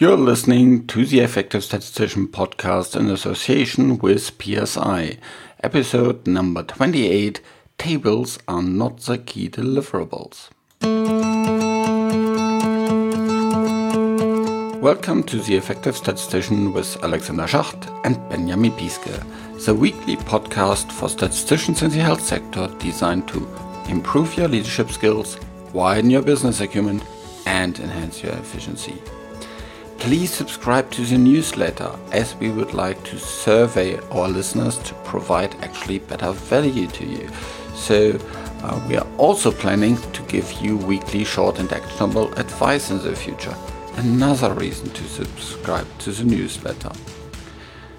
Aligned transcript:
You're 0.00 0.16
listening 0.16 0.86
to 0.86 1.04
the 1.04 1.20
Effective 1.20 1.62
Statistician 1.62 2.28
podcast 2.28 2.98
in 2.98 3.10
association 3.10 3.98
with 3.98 4.32
PSI, 4.40 5.18
episode 5.62 6.26
number 6.26 6.62
28 6.62 7.42
Tables 7.76 8.38
are 8.48 8.62
not 8.62 9.00
the 9.00 9.18
key 9.18 9.50
deliverables. 9.50 10.48
Welcome 14.80 15.22
to 15.24 15.38
the 15.38 15.56
Effective 15.56 15.98
Statistician 15.98 16.72
with 16.72 16.96
Alexander 17.04 17.46
Schacht 17.46 17.86
and 18.06 18.16
Benjamin 18.30 18.72
Piske, 18.72 19.22
the 19.66 19.74
weekly 19.74 20.16
podcast 20.16 20.90
for 20.90 21.10
statisticians 21.10 21.82
in 21.82 21.90
the 21.90 21.98
health 21.98 22.22
sector 22.22 22.74
designed 22.78 23.28
to 23.28 23.46
improve 23.90 24.34
your 24.34 24.48
leadership 24.48 24.90
skills, 24.90 25.36
widen 25.74 26.08
your 26.08 26.22
business 26.22 26.62
acumen, 26.62 27.02
and 27.44 27.78
enhance 27.80 28.22
your 28.22 28.32
efficiency. 28.32 28.94
Please 30.00 30.32
subscribe 30.32 30.90
to 30.92 31.04
the 31.04 31.18
newsletter 31.18 31.94
as 32.10 32.34
we 32.36 32.50
would 32.50 32.72
like 32.72 33.04
to 33.04 33.18
survey 33.18 33.98
our 34.12 34.28
listeners 34.28 34.78
to 34.78 34.94
provide 35.04 35.54
actually 35.62 35.98
better 35.98 36.32
value 36.32 36.86
to 36.86 37.04
you. 37.04 37.28
So, 37.74 38.18
uh, 38.62 38.80
we 38.88 38.96
are 38.96 39.06
also 39.18 39.52
planning 39.52 39.98
to 40.12 40.22
give 40.22 40.50
you 40.52 40.78
weekly 40.78 41.22
short 41.22 41.58
and 41.58 41.70
actionable 41.70 42.32
advice 42.38 42.90
in 42.90 43.02
the 43.02 43.14
future. 43.14 43.54
Another 43.96 44.54
reason 44.54 44.88
to 44.88 45.04
subscribe 45.04 45.86
to 45.98 46.12
the 46.12 46.24
newsletter. 46.24 46.92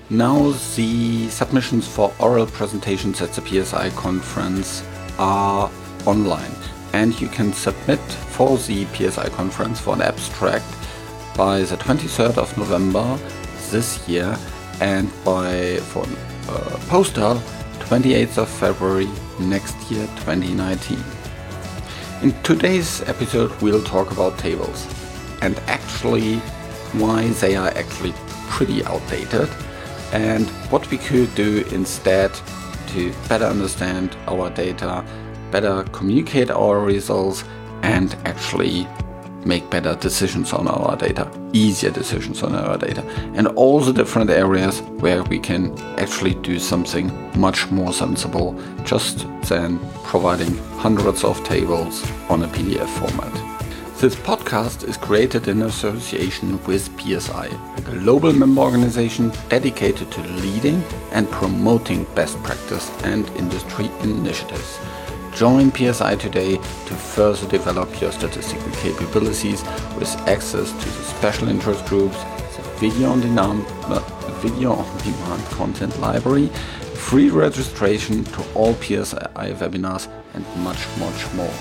Now, 0.10 0.54
the 0.76 1.30
submissions 1.30 1.88
for 1.88 2.12
oral 2.20 2.48
presentations 2.48 3.22
at 3.22 3.34
the 3.34 3.42
PSI 3.42 3.92
conference 3.92 4.84
are 5.20 5.70
online, 6.08 6.56
and 6.94 7.22
you 7.22 7.28
can 7.28 7.54
submit 7.54 8.00
for 8.00 8.58
the 8.58 8.86
PSI 8.88 9.30
conference 9.30 9.80
for 9.80 9.94
an 9.94 10.02
abstract 10.02 10.66
by 11.36 11.62
the 11.62 11.78
23rd 11.78 12.38
of 12.38 12.58
November 12.58 13.18
this 13.70 14.08
year 14.08 14.38
and 14.80 15.10
by 15.24 15.78
for 15.78 16.06
uh, 16.50 16.78
poster 16.88 17.40
28th 17.80 18.38
of 18.38 18.50
February 18.50 19.10
next 19.40 19.76
year 19.90 20.06
2019. 20.18 20.98
In 22.22 22.32
today's 22.44 23.02
episode 23.02 23.52
we'll 23.62 23.84
talk 23.84 24.12
about 24.12 24.38
tables 24.38 24.88
and 25.42 25.58
actually 25.68 26.36
why 26.94 27.28
they 27.42 27.56
are 27.56 27.70
actually 27.70 28.14
pretty 28.50 28.84
outdated 28.86 29.50
and 30.12 30.48
what 30.70 30.90
we 30.92 30.98
could 30.98 31.34
do 31.36 31.64
instead 31.72 32.32
to 32.88 33.14
better 33.30 33.46
understand 33.46 34.16
our 34.28 34.50
data, 34.50 35.06
better 35.50 35.84
communicate 35.92 36.52
our 36.52 36.80
results 36.80 37.44
and 37.84 38.16
actually 38.26 38.88
make 39.46 39.70
better 39.70 39.96
decisions 39.96 40.54
on 40.54 40.68
our 40.68 40.96
data, 40.96 41.30
easier 41.54 41.92
decisions 41.92 42.44
on 42.44 42.56
our 42.56 42.78
data, 42.78 43.04
and 43.34 43.48
all 43.48 43.80
the 43.80 43.94
different 43.94 44.30
areas 44.30 44.82
where 45.00 45.24
we 45.24 45.40
can 45.40 45.78
actually 46.00 46.36
do 46.36 46.60
something 46.60 47.12
much 47.40 47.70
more 47.72 47.94
sensible 47.94 48.54
just 48.84 49.28
than 49.50 49.80
providing 50.04 50.56
hundreds 50.78 51.24
of 51.24 51.44
tables 51.44 52.04
on 52.30 52.44
a 52.44 52.48
PDF 52.48 52.90
format. 53.00 53.52
This 54.02 54.16
podcast 54.16 54.88
is 54.90 54.98
created 54.98 55.48
in 55.48 55.62
association 55.62 56.60
with 56.66 56.90
PSI, 57.00 57.46
a 57.78 57.82
global 57.82 58.34
member 58.34 58.62
organization 58.62 59.32
dedicated 59.48 60.10
to 60.12 60.22
leading 60.22 60.84
and 61.12 61.30
promoting 61.30 62.06
best 62.16 62.42
practice 62.42 62.90
and 63.04 63.30
industry 63.38 63.92
initiatives. 64.02 64.80
Join 65.36 65.72
PSI 65.72 66.16
today 66.16 66.58
to 66.58 66.94
further 66.94 67.48
develop 67.48 68.02
your 68.02 68.12
statistical 68.12 68.70
capabilities 68.74 69.64
with 69.98 70.14
access 70.28 70.72
to 70.72 70.86
the 70.86 71.04
special 71.04 71.48
interest 71.48 71.86
groups, 71.86 72.22
the 72.56 72.62
video 72.80 73.10
on 73.10 73.22
demand, 73.22 73.66
uh, 73.86 74.00
video 74.42 74.74
on 74.74 74.98
demand 75.00 75.44
content 75.46 75.98
library, 76.00 76.48
free 76.96 77.30
registration 77.30 78.24
to 78.26 78.44
all 78.54 78.74
PSI 78.76 79.54
webinars, 79.54 80.12
and 80.34 80.46
much, 80.58 80.86
much 81.00 81.34
more. 81.34 81.54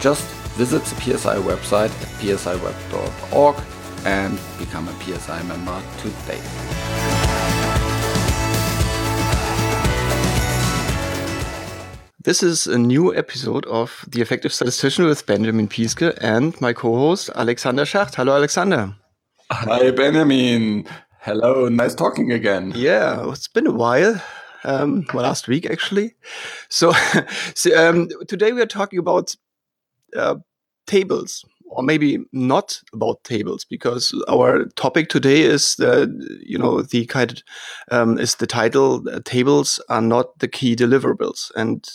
Just 0.00 0.24
visit 0.54 0.82
the 0.84 1.00
PSI 1.00 1.36
website 1.36 1.90
at 1.90 2.08
psiweb.org 2.20 3.56
and 4.04 4.38
become 4.58 4.86
a 4.88 4.92
PSI 5.02 5.42
member 5.42 5.82
today. 5.98 6.93
This 12.24 12.42
is 12.42 12.66
a 12.66 12.78
new 12.78 13.14
episode 13.14 13.66
of 13.66 14.02
The 14.08 14.22
Effective 14.22 14.50
Statistician 14.50 15.04
with 15.04 15.26
Benjamin 15.26 15.68
Piske 15.68 16.16
and 16.22 16.58
my 16.58 16.72
co-host 16.72 17.28
Alexander 17.34 17.84
Schacht. 17.84 18.14
Hello, 18.14 18.34
Alexander. 18.34 18.96
Hi, 19.52 19.90
Benjamin. 19.90 20.86
Hello, 21.20 21.68
nice 21.68 21.94
talking 21.94 22.32
again. 22.32 22.72
Yeah, 22.74 23.30
it's 23.30 23.46
been 23.46 23.66
a 23.66 23.72
while. 23.72 24.22
Um, 24.64 25.04
well, 25.12 25.24
last 25.24 25.48
week 25.48 25.66
actually. 25.70 26.14
So, 26.70 26.94
so 27.54 27.76
um, 27.76 28.08
today 28.26 28.54
we 28.54 28.62
are 28.62 28.66
talking 28.80 28.98
about 28.98 29.34
uh, 30.16 30.36
tables, 30.86 31.44
or 31.66 31.82
maybe 31.82 32.20
not 32.32 32.80
about 32.94 33.22
tables, 33.24 33.66
because 33.68 34.18
our 34.30 34.64
topic 34.76 35.10
today 35.10 35.42
is 35.42 35.76
the 35.76 36.10
you 36.42 36.56
know 36.56 36.80
the 36.80 37.04
kind 37.04 37.42
um, 37.90 38.18
is 38.18 38.36
the 38.36 38.46
title 38.46 39.06
uh, 39.10 39.20
"Tables 39.26 39.78
are 39.90 40.00
not 40.00 40.38
the 40.38 40.48
key 40.48 40.74
deliverables," 40.74 41.50
and 41.54 41.86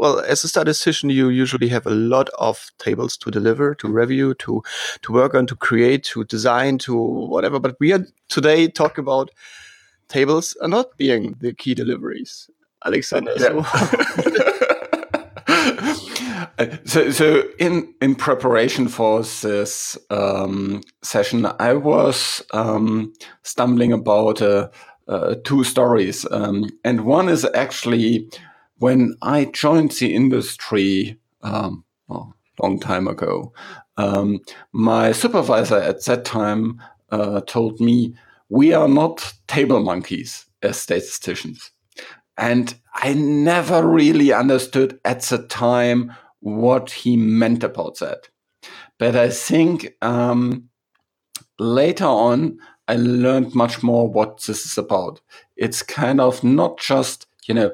well, 0.00 0.20
as 0.20 0.42
a 0.44 0.48
statistician, 0.48 1.10
you 1.10 1.28
usually 1.28 1.68
have 1.68 1.86
a 1.86 1.90
lot 1.90 2.30
of 2.38 2.70
tables 2.78 3.18
to 3.18 3.30
deliver, 3.30 3.74
to 3.74 3.86
review, 3.86 4.32
to 4.36 4.62
to 5.02 5.12
work 5.12 5.34
on, 5.34 5.46
to 5.46 5.54
create, 5.54 6.04
to 6.04 6.24
design, 6.24 6.78
to 6.78 6.96
whatever. 6.96 7.60
But 7.60 7.76
we 7.78 7.92
are 7.92 8.06
today 8.30 8.66
talk 8.68 8.96
about 8.96 9.28
tables 10.08 10.56
are 10.62 10.68
not 10.68 10.96
being 10.96 11.36
the 11.40 11.52
key 11.52 11.74
deliveries, 11.74 12.48
Alexander. 12.86 13.34
Yeah. 13.36 13.62
So. 16.56 16.80
so, 16.86 17.10
so 17.10 17.42
in 17.58 17.94
in 18.00 18.14
preparation 18.14 18.88
for 18.88 19.22
this 19.22 19.98
um, 20.08 20.80
session, 21.02 21.46
I 21.58 21.74
was 21.74 22.42
um, 22.54 23.12
stumbling 23.42 23.92
about 23.92 24.40
uh, 24.40 24.70
uh, 25.08 25.34
two 25.44 25.62
stories, 25.62 26.26
um, 26.30 26.70
and 26.84 27.02
one 27.02 27.28
is 27.28 27.44
actually 27.54 28.30
when 28.80 29.14
I 29.20 29.44
joined 29.44 29.92
the 29.92 30.14
industry 30.14 31.18
um, 31.42 31.84
a 32.08 32.22
long 32.62 32.80
time 32.80 33.06
ago, 33.08 33.52
um, 33.98 34.40
my 34.72 35.12
supervisor 35.12 35.76
at 35.76 36.04
that 36.06 36.24
time 36.24 36.80
uh, 37.10 37.42
told 37.42 37.78
me, 37.78 38.14
We 38.48 38.72
are 38.72 38.88
not 38.88 39.32
table 39.46 39.80
monkeys 39.80 40.46
as 40.62 40.80
statisticians. 40.80 41.70
And 42.38 42.74
I 42.94 43.12
never 43.12 43.86
really 43.86 44.32
understood 44.32 44.98
at 45.04 45.22
the 45.22 45.46
time 45.46 46.12
what 46.40 46.90
he 46.90 47.18
meant 47.18 47.62
about 47.62 47.98
that. 47.98 48.30
But 48.98 49.14
I 49.14 49.28
think 49.28 49.94
um, 50.00 50.70
later 51.58 52.06
on, 52.06 52.58
I 52.88 52.96
learned 52.96 53.54
much 53.54 53.82
more 53.82 54.08
what 54.08 54.42
this 54.44 54.64
is 54.64 54.78
about. 54.78 55.20
It's 55.56 55.82
kind 55.82 56.18
of 56.18 56.42
not 56.42 56.78
just, 56.78 57.26
you 57.46 57.54
know, 57.54 57.72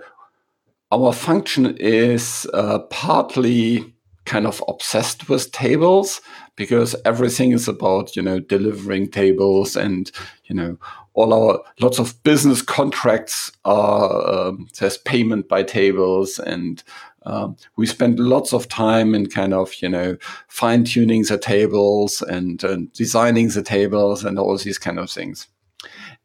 our 0.90 1.12
function 1.12 1.76
is 1.78 2.46
uh, 2.54 2.78
partly 2.90 3.94
kind 4.24 4.46
of 4.46 4.62
obsessed 4.68 5.28
with 5.28 5.52
tables 5.52 6.20
because 6.56 6.96
everything 7.04 7.52
is 7.52 7.68
about 7.68 8.16
you 8.16 8.22
know 8.22 8.40
delivering 8.40 9.08
tables 9.08 9.76
and 9.76 10.10
you 10.46 10.54
know 10.54 10.76
all 11.14 11.32
our 11.32 11.60
lots 11.80 11.98
of 11.98 12.20
business 12.24 12.60
contracts 12.60 13.52
are 13.64 14.48
um, 14.48 14.68
says 14.72 14.98
payment 14.98 15.48
by 15.48 15.62
tables 15.62 16.38
and 16.40 16.82
um, 17.24 17.56
we 17.76 17.86
spend 17.86 18.20
lots 18.20 18.52
of 18.52 18.68
time 18.68 19.14
in 19.14 19.26
kind 19.26 19.54
of 19.54 19.72
you 19.80 19.88
know 19.88 20.16
fine 20.48 20.84
tuning 20.84 21.22
the 21.22 21.38
tables 21.38 22.22
and, 22.22 22.62
and, 22.62 22.92
designing 22.92 23.48
the 23.48 23.62
tables 23.62 24.24
and 24.24 24.38
all 24.38 24.56
these 24.56 24.78
kind 24.78 24.98
of 24.98 25.10
things. 25.10 25.48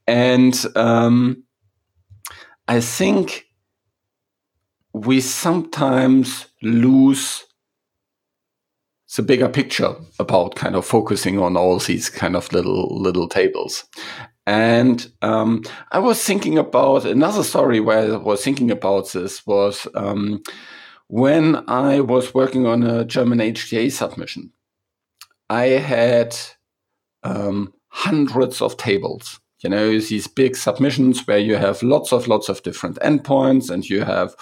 And 0.08 0.66
um, 0.76 1.44
i 2.68 2.80
think 2.80 3.48
we 4.94 5.22
sometimes 5.22 6.48
lose 6.62 7.46
the 9.16 9.24
bigger 9.24 9.50
picture 9.50 9.96
about 10.20 10.56
kind 10.56 10.76
of 10.76 10.86
focusing 10.86 11.38
on 11.38 11.58
all 11.58 11.80
these 11.80 12.10
kind 12.10 12.36
of 12.36 12.52
little 12.54 13.02
little 13.02 13.28
tables. 13.28 13.86
And 14.48 15.12
um, 15.22 15.64
I 15.92 16.00
was 16.00 16.24
thinking 16.24 16.58
about 16.58 17.06
another 17.06 17.44
story 17.44 17.80
where 17.80 18.14
I 18.14 18.18
was 18.18 18.44
thinking 18.44 18.72
about 18.72 19.12
this 19.12 19.46
was 19.46 19.88
um, 19.96 20.42
when 21.08 21.70
I 21.70 22.00
was 22.00 22.34
working 22.34 22.66
on 22.66 22.84
a 22.84 23.06
German 23.06 23.40
HTA 23.40 23.92
submission. 23.92 24.52
I 25.50 25.66
had 25.66 26.36
um, 27.24 27.74
hundreds 27.90 28.62
of 28.62 28.78
tables 28.78 29.41
you 29.62 29.70
know 29.70 30.00
these 30.00 30.28
big 30.28 30.56
submissions 30.56 31.26
where 31.28 31.40
you 31.40 31.56
have 31.56 31.82
lots 31.84 32.12
of 32.12 32.28
lots 32.28 32.50
of 32.50 32.64
different 32.64 32.98
endpoints 33.00 33.70
and 33.70 33.90
you 33.90 34.04
have 34.04 34.36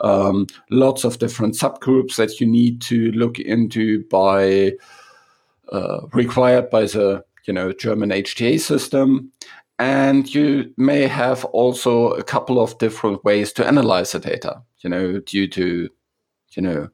um, 0.00 0.46
lots 0.70 1.04
of 1.04 1.18
different 1.18 1.54
subgroups 1.54 2.16
that 2.16 2.40
you 2.40 2.46
need 2.46 2.80
to 2.80 3.10
look 3.12 3.38
into 3.38 4.04
by 4.10 4.72
uh, 5.72 6.00
required 6.12 6.68
by 6.70 6.82
the 6.82 7.24
you 7.46 7.52
know, 7.52 7.72
German 7.72 8.10
HTA 8.10 8.60
system. 8.60 9.30
And 9.78 10.32
you 10.32 10.72
may 10.76 11.06
have 11.06 11.44
also 11.46 12.10
a 12.10 12.22
couple 12.22 12.60
of 12.60 12.78
different 12.78 13.24
ways 13.24 13.52
to 13.54 13.66
analyze 13.66 14.12
the 14.12 14.20
data, 14.20 14.62
you 14.80 14.90
know, 14.90 15.20
due 15.20 15.48
to, 15.48 15.88
you 16.52 16.62
know, 16.62 16.88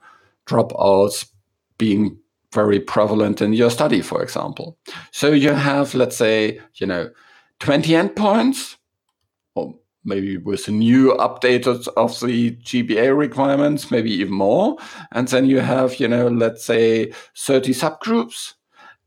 dropouts 0.47 1.29
being 1.76 2.19
very 2.53 2.81
prevalent 2.81 3.43
in 3.43 3.53
your 3.53 3.71
study, 3.71 4.00
for 4.00 4.23
example. 4.23 4.79
So 5.12 5.31
you 5.31 5.50
have, 5.50 5.94
let's 5.94 6.17
say, 6.17 6.59
you 6.76 6.87
know, 6.87 7.11
20 7.61 7.93
endpoints, 7.93 8.77
or 9.55 9.75
maybe 10.05 10.37
with 10.39 10.67
a 10.69 10.73
new 10.73 11.12
update 11.15 11.67
of 11.67 12.21
the 12.21 12.57
GBA 12.57 13.17
requirements, 13.17 13.91
maybe 13.91 14.12
even 14.12 14.35
more. 14.35 14.77
And 15.12 15.29
then 15.29 15.45
you 15.45 15.61
have, 15.61 16.01
you 16.01 16.09
know, 16.09 16.29
let's 16.29 16.65
say 16.65 17.12
30 17.37 17.73
subgroups 17.73 18.55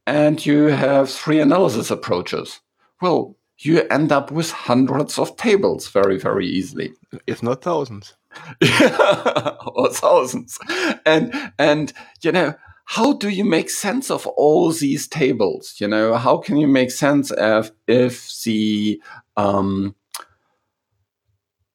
and 0.05 0.45
you 0.45 0.65
have 0.65 1.09
three 1.09 1.39
analysis 1.39 1.89
approaches. 1.89 2.59
Well, 3.01 3.38
you 3.57 3.83
end 3.89 4.11
up 4.11 4.31
with 4.31 4.51
hundreds 4.51 5.17
of 5.17 5.35
tables 5.38 5.88
very, 5.88 6.17
very 6.17 6.47
easily. 6.47 6.94
If 7.27 7.41
not 7.41 7.61
thousands. 7.61 8.13
or 8.61 9.89
thousands. 9.89 10.57
And, 11.05 11.33
and, 11.59 11.94
you 12.21 12.31
know, 12.31 12.55
how 12.85 13.13
do 13.13 13.30
you 13.30 13.45
make 13.45 13.69
sense 13.69 14.12
of 14.12 14.27
all 14.27 14.71
these 14.71 15.07
tables? 15.07 15.75
You 15.80 15.88
know, 15.88 16.15
how 16.15 16.38
can 16.38 16.57
you 16.57 16.68
make 16.68 16.91
sense 16.91 17.31
of 17.31 17.71
if 17.88 18.41
the, 18.44 19.01
um, 19.38 19.95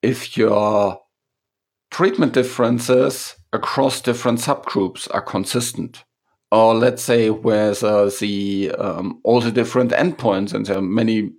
if 0.02 0.36
your 0.36 1.00
treatment 1.90 2.32
differences 2.32 3.36
across 3.52 4.00
different 4.00 4.38
subgroups 4.38 5.08
are 5.12 5.22
consistent. 5.22 6.04
Or 6.50 6.74
let's 6.74 7.02
say 7.02 7.28
whether 7.30 8.10
the 8.10 8.72
um, 8.78 9.20
all 9.22 9.40
the 9.40 9.52
different 9.52 9.90
endpoints 9.90 10.54
and 10.54 10.64
there 10.64 10.78
are 10.78 10.82
many 10.82 11.30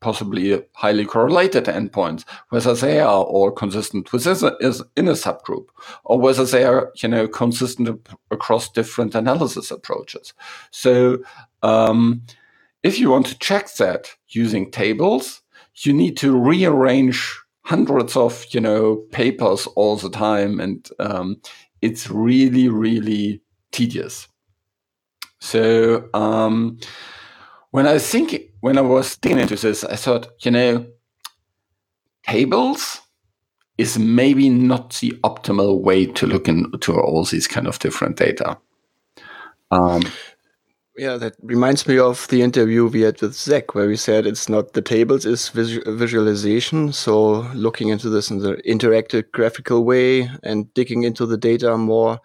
possibly 0.00 0.62
highly 0.72 1.04
correlated 1.04 1.64
endpoints, 1.66 2.24
whether 2.48 2.74
they 2.74 3.00
are 3.00 3.22
all 3.22 3.50
consistent 3.50 4.12
within 4.12 4.36
a, 4.42 4.56
is 4.66 4.82
in 4.96 5.08
a 5.08 5.12
subgroup, 5.12 5.66
or 6.04 6.18
whether 6.18 6.44
they 6.44 6.64
are 6.64 6.92
you 6.96 7.08
know 7.08 7.28
consistent 7.28 8.08
across 8.30 8.70
different 8.70 9.14
analysis 9.14 9.70
approaches. 9.70 10.32
So 10.70 11.18
um, 11.62 12.22
if 12.82 12.98
you 12.98 13.10
want 13.10 13.26
to 13.26 13.38
check 13.38 13.74
that 13.74 14.10
using 14.28 14.70
tables, 14.70 15.42
you 15.76 15.92
need 15.92 16.16
to 16.18 16.36
rearrange 16.36 17.38
hundreds 17.64 18.16
of 18.16 18.46
you 18.50 18.60
know 18.60 18.96
papers 19.12 19.66
all 19.76 19.96
the 19.96 20.10
time, 20.10 20.60
and 20.60 20.88
um, 20.98 21.40
it's 21.82 22.10
really 22.10 22.68
really 22.68 23.42
tedious. 23.70 24.28
So 25.40 26.08
um, 26.12 26.78
when 27.70 27.86
I 27.86 27.98
think 27.98 28.50
when 28.60 28.78
I 28.78 28.82
was 28.82 29.16
digging 29.16 29.38
into 29.38 29.56
this, 29.56 29.84
I 29.84 29.96
thought 29.96 30.28
you 30.40 30.50
know 30.50 30.86
tables 32.26 33.00
is 33.78 33.98
maybe 33.98 34.50
not 34.50 34.94
the 35.00 35.12
optimal 35.24 35.80
way 35.80 36.04
to 36.04 36.26
look 36.26 36.48
into 36.48 37.00
all 37.00 37.24
these 37.24 37.48
kind 37.48 37.66
of 37.66 37.78
different 37.78 38.16
data. 38.16 38.58
Um, 39.70 40.02
yeah, 40.96 41.16
that 41.16 41.36
reminds 41.42 41.86
me 41.86 41.98
of 41.98 42.28
the 42.28 42.42
interview 42.42 42.86
we 42.86 43.00
had 43.00 43.22
with 43.22 43.34
Zach, 43.34 43.74
where 43.74 43.86
we 43.86 43.96
said 43.96 44.26
it's 44.26 44.50
not 44.50 44.74
the 44.74 44.82
tables, 44.82 45.24
it's 45.24 45.48
visualization. 45.48 46.92
So 46.92 47.40
looking 47.54 47.88
into 47.88 48.10
this 48.10 48.30
in 48.30 48.40
the 48.40 48.56
interactive 48.68 49.30
graphical 49.32 49.84
way 49.84 50.30
and 50.42 50.72
digging 50.74 51.04
into 51.04 51.24
the 51.24 51.38
data 51.38 51.78
more. 51.78 52.20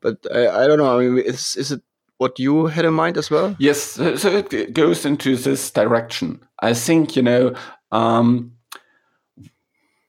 But 0.00 0.18
I, 0.32 0.46
I 0.46 0.66
don't 0.68 0.78
know. 0.78 0.98
I 0.98 1.04
mean, 1.04 1.18
is, 1.18 1.56
is 1.56 1.72
it 1.72 1.82
what 2.22 2.38
you 2.38 2.66
had 2.66 2.84
in 2.84 2.94
mind 2.94 3.18
as 3.18 3.30
well? 3.30 3.56
Yes. 3.58 3.78
So 4.22 4.44
it 4.50 4.72
goes 4.72 5.04
into 5.04 5.36
this 5.36 5.70
direction. 5.70 6.40
I 6.60 6.72
think, 6.72 7.16
you 7.16 7.22
know, 7.22 7.54
um, 7.90 8.52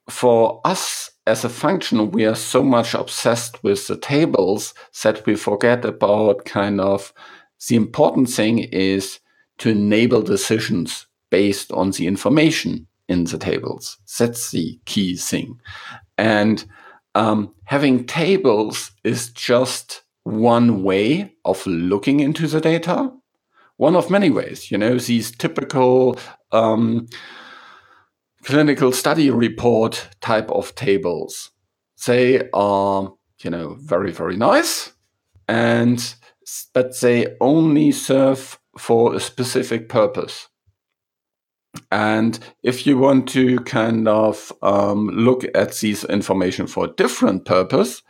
for 0.10 0.62
us 0.64 1.10
as 1.26 1.44
a 1.44 1.50
function, 1.50 2.12
we 2.12 2.26
are 2.26 2.36
so 2.36 2.64
much 2.64 2.94
obsessed 2.94 3.64
with 3.64 3.88
the 3.88 3.98
tables 3.98 4.74
that 5.04 5.26
we 5.26 5.36
forget 5.36 5.84
about 5.86 6.46
kind 6.46 6.80
of 6.80 7.14
the 7.68 7.76
important 7.76 8.30
thing 8.30 8.60
is 8.60 9.20
to 9.58 9.70
enable 9.70 10.22
decisions 10.22 11.08
based 11.30 11.72
on 11.72 11.92
the 11.92 12.06
information 12.06 12.86
in 13.08 13.24
the 13.24 13.38
tables. 13.38 13.98
That's 14.20 14.52
the 14.52 14.80
key 14.86 15.16
thing. 15.16 15.60
And 16.18 16.64
um, 17.16 17.54
having 17.64 18.06
tables 18.06 18.92
is 19.04 19.32
just 19.32 20.03
one 20.24 20.84
way 20.84 21.34
of 21.46 21.66
looking 21.66 22.20
into 22.20 22.48
the 22.48 22.62
data. 22.62 23.12
One 23.78 23.96
of 23.96 24.10
many 24.10 24.30
ways, 24.30 24.72
you 24.72 24.78
know, 24.78 24.98
these 24.98 25.32
typical 25.32 26.18
um, 26.52 27.08
clinical 28.44 28.92
study 28.92 29.30
report 29.30 30.10
type 30.22 30.50
of 30.52 30.76
tables. 30.76 31.52
They 32.06 32.50
are, 32.54 33.14
you 33.42 33.50
know, 33.50 33.76
very, 33.80 34.12
very 34.12 34.38
nice. 34.38 34.94
And 35.48 36.16
but 36.74 37.00
they 37.00 37.36
only 37.40 37.92
serve 37.92 38.60
for 38.78 39.16
a 39.16 39.20
specific 39.20 39.90
purpose. 39.90 40.50
And 41.92 42.38
if 42.62 42.86
you 42.86 42.98
want 42.98 43.28
to 43.30 43.60
kind 43.60 44.08
of 44.08 44.52
um, 44.62 45.08
look 45.08 45.44
at 45.56 45.76
these 45.78 46.04
information 46.04 46.68
for 46.68 46.86
a 46.86 46.94
different 46.94 47.46
purpose, 47.46 48.04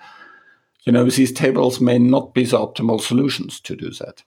you 0.83 0.91
know, 0.91 1.05
these 1.05 1.31
tables 1.31 1.79
may 1.79 1.97
not 1.97 2.33
be 2.33 2.45
the 2.45 2.57
optimal 2.57 3.01
solutions 3.01 3.59
to 3.61 3.75
do 3.75 3.89
that. 3.91 4.23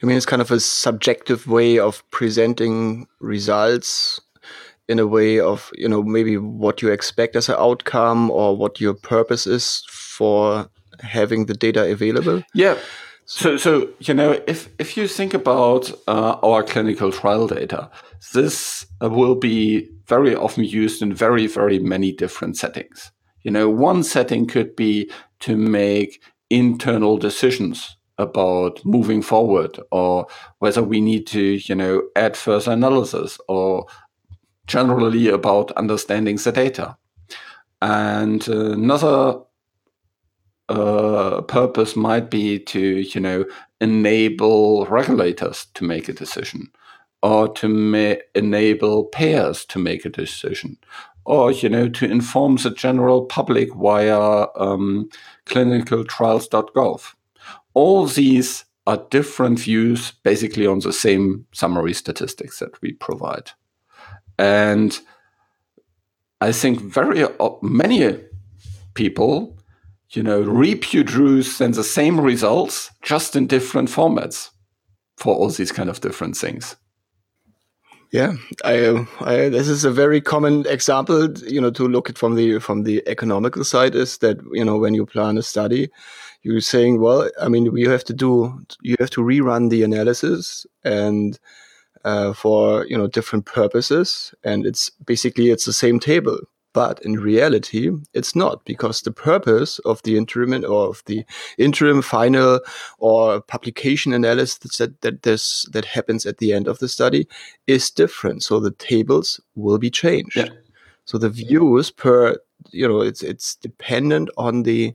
You 0.00 0.08
mean 0.08 0.16
it's 0.16 0.26
kind 0.26 0.42
of 0.42 0.50
a 0.50 0.60
subjective 0.60 1.46
way 1.46 1.78
of 1.78 2.08
presenting 2.10 3.06
results 3.20 4.20
in 4.88 4.98
a 4.98 5.06
way 5.06 5.38
of, 5.38 5.70
you 5.74 5.88
know, 5.88 6.02
maybe 6.02 6.36
what 6.36 6.82
you 6.82 6.90
expect 6.90 7.36
as 7.36 7.48
an 7.48 7.54
outcome 7.58 8.30
or 8.30 8.56
what 8.56 8.80
your 8.80 8.94
purpose 8.94 9.46
is 9.46 9.84
for 9.88 10.68
having 11.00 11.46
the 11.46 11.54
data 11.54 11.90
available? 11.90 12.42
Yeah. 12.54 12.76
So, 13.26 13.56
so 13.56 13.88
you 14.00 14.12
know, 14.12 14.40
if 14.48 14.68
if 14.80 14.96
you 14.96 15.06
think 15.06 15.34
about 15.34 15.92
uh, 16.08 16.36
our 16.42 16.64
clinical 16.64 17.12
trial 17.12 17.46
data, 17.46 17.88
this 18.32 18.86
uh, 19.00 19.08
will 19.08 19.36
be 19.36 19.88
very 20.08 20.34
often 20.34 20.64
used 20.64 21.00
in 21.00 21.14
very, 21.14 21.46
very 21.46 21.78
many 21.78 22.10
different 22.10 22.56
settings. 22.56 23.12
You 23.42 23.50
know, 23.50 23.68
one 23.68 24.02
setting 24.02 24.46
could 24.46 24.76
be 24.76 25.10
to 25.40 25.56
make 25.56 26.22
internal 26.50 27.16
decisions 27.16 27.96
about 28.18 28.84
moving 28.84 29.22
forward, 29.22 29.80
or 29.90 30.26
whether 30.58 30.82
we 30.82 31.00
need 31.00 31.26
to, 31.28 31.40
you 31.40 31.74
know, 31.74 32.02
add 32.16 32.36
further 32.36 32.72
analysis, 32.72 33.38
or 33.48 33.86
generally 34.66 35.28
about 35.28 35.72
understanding 35.72 36.36
the 36.36 36.52
data. 36.52 36.96
And 37.80 38.46
another 38.46 39.40
uh, 40.68 41.40
purpose 41.42 41.96
might 41.96 42.30
be 42.30 42.58
to, 42.58 42.80
you 42.80 43.20
know, 43.20 43.44
enable 43.80 44.86
regulators 44.86 45.66
to 45.74 45.84
make 45.84 46.08
a 46.08 46.12
decision 46.12 46.70
or 47.22 47.48
to 47.54 47.68
ma- 47.68 48.20
enable 48.34 49.04
payers 49.04 49.64
to 49.66 49.78
make 49.78 50.04
a 50.04 50.10
decision 50.10 50.78
or, 51.24 51.52
you 51.52 51.68
know, 51.68 51.88
to 51.88 52.10
inform 52.10 52.56
the 52.56 52.70
general 52.70 53.24
public 53.24 53.74
via 53.74 54.46
um, 54.56 55.08
clinicaltrials.gov. 55.46 57.14
All 57.74 58.06
these 58.06 58.64
are 58.86 59.06
different 59.10 59.60
views 59.60 60.12
basically 60.22 60.66
on 60.66 60.80
the 60.80 60.92
same 60.92 61.46
summary 61.52 61.94
statistics 61.94 62.58
that 62.58 62.80
we 62.82 62.92
provide. 62.92 63.50
And 64.38 64.98
I 66.40 66.52
think 66.52 66.80
very 66.80 67.26
many 67.62 68.18
people 68.94 69.60
you 70.12 70.22
know, 70.22 70.40
reproduce 70.40 71.58
then 71.58 71.72
the 71.72 71.84
same 71.84 72.20
results 72.20 72.90
just 73.02 73.36
in 73.36 73.46
different 73.46 73.88
formats 73.88 74.50
for 75.16 75.34
all 75.34 75.48
these 75.50 75.70
kind 75.70 75.88
of 75.88 76.00
different 76.00 76.36
things. 76.36 76.76
Yeah, 78.12 78.34
I, 78.64 79.06
I, 79.20 79.48
this 79.50 79.68
is 79.68 79.84
a 79.84 79.90
very 79.90 80.20
common 80.20 80.66
example. 80.66 81.32
You 81.42 81.60
know, 81.60 81.70
to 81.70 81.86
look 81.86 82.10
at 82.10 82.18
from 82.18 82.34
the 82.34 82.58
from 82.58 82.82
the 82.82 83.02
economical 83.06 83.62
side 83.62 83.94
is 83.94 84.18
that 84.18 84.38
you 84.52 84.64
know 84.64 84.78
when 84.78 84.94
you 84.94 85.06
plan 85.06 85.38
a 85.38 85.42
study, 85.42 85.90
you're 86.42 86.60
saying, 86.60 87.00
well, 87.00 87.30
I 87.40 87.48
mean, 87.48 87.66
you 87.76 87.88
have 87.90 88.02
to 88.04 88.12
do 88.12 88.58
you 88.82 88.96
have 88.98 89.10
to 89.10 89.20
rerun 89.20 89.70
the 89.70 89.84
analysis 89.84 90.66
and 90.84 91.38
uh, 92.04 92.32
for 92.32 92.84
you 92.86 92.98
know 92.98 93.06
different 93.06 93.46
purposes, 93.46 94.34
and 94.42 94.66
it's 94.66 94.90
basically 95.06 95.50
it's 95.50 95.64
the 95.66 95.72
same 95.72 96.00
table 96.00 96.38
but 96.72 97.00
in 97.04 97.14
reality, 97.14 97.90
it's 98.14 98.36
not 98.36 98.64
because 98.64 99.02
the 99.02 99.10
purpose 99.10 99.78
of 99.80 100.02
the 100.02 100.16
interim 100.16 100.52
or 100.64 100.88
of 100.88 101.02
the 101.06 101.24
interim 101.58 102.02
final 102.02 102.60
or 102.98 103.40
publication 103.40 104.12
analysis 104.12 104.76
that, 104.78 105.00
that 105.00 105.22
this 105.22 105.66
that 105.72 105.84
happens 105.84 106.26
at 106.26 106.38
the 106.38 106.52
end 106.52 106.68
of 106.68 106.78
the 106.78 106.88
study 106.88 107.26
is 107.66 107.90
different. 107.90 108.42
So 108.42 108.60
the 108.60 108.70
tables 108.72 109.40
will 109.54 109.78
be 109.78 109.90
changed. 109.90 110.36
Yeah. 110.36 110.48
So 111.04 111.18
the 111.18 111.30
views 111.30 111.90
per 111.90 112.36
you 112.70 112.86
know 112.86 113.00
it's 113.00 113.22
it's 113.22 113.56
dependent 113.56 114.30
on 114.36 114.62
the 114.62 114.94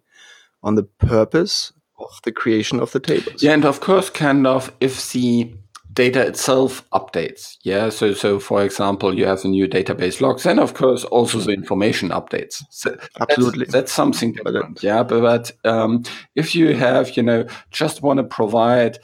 on 0.64 0.76
the 0.76 0.84
purpose 0.84 1.74
of 2.00 2.20
the 2.24 2.32
creation 2.32 2.80
of 2.80 2.92
the 2.92 3.00
tables. 3.00 3.44
Yeah, 3.44 3.54
and 3.54 3.66
of 3.66 3.80
course, 3.80 4.10
kind 4.10 4.48
of 4.48 4.72
if 4.80 5.12
the 5.12 5.54
data 5.96 6.22
itself 6.28 6.88
updates. 6.92 7.58
Yeah. 7.64 7.90
So, 7.90 8.14
so 8.14 8.40
for 8.40 8.64
example, 8.64 9.18
you 9.18 9.26
have 9.26 9.44
a 9.46 9.48
new 9.48 9.68
database 9.68 10.22
locks 10.22 10.46
and 10.46 10.60
of 10.60 10.74
course 10.74 11.06
also 11.06 11.40
the 11.40 11.54
information 11.54 12.10
updates. 12.10 12.62
So 12.70 12.98
Absolutely. 13.20 13.66
That's, 13.66 13.72
that's 13.72 13.92
something 13.94 14.34
different. 14.34 14.84
yeah. 14.84 15.04
But, 15.04 15.52
um, 15.64 16.04
if 16.36 16.54
you 16.54 16.76
have, 16.76 17.16
you 17.18 17.24
know, 17.24 17.48
just 17.72 18.02
want 18.02 18.18
to 18.18 18.24
provide, 18.24 19.00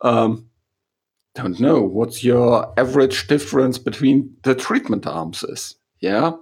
um, 0.00 0.48
don't 1.34 1.60
know 1.60 1.82
what's 1.82 2.24
your 2.24 2.72
average 2.78 3.26
difference 3.26 3.78
between 3.78 4.34
the 4.42 4.54
treatment 4.54 5.06
arms 5.06 5.42
is. 5.42 5.74
Yeah. 6.00 6.32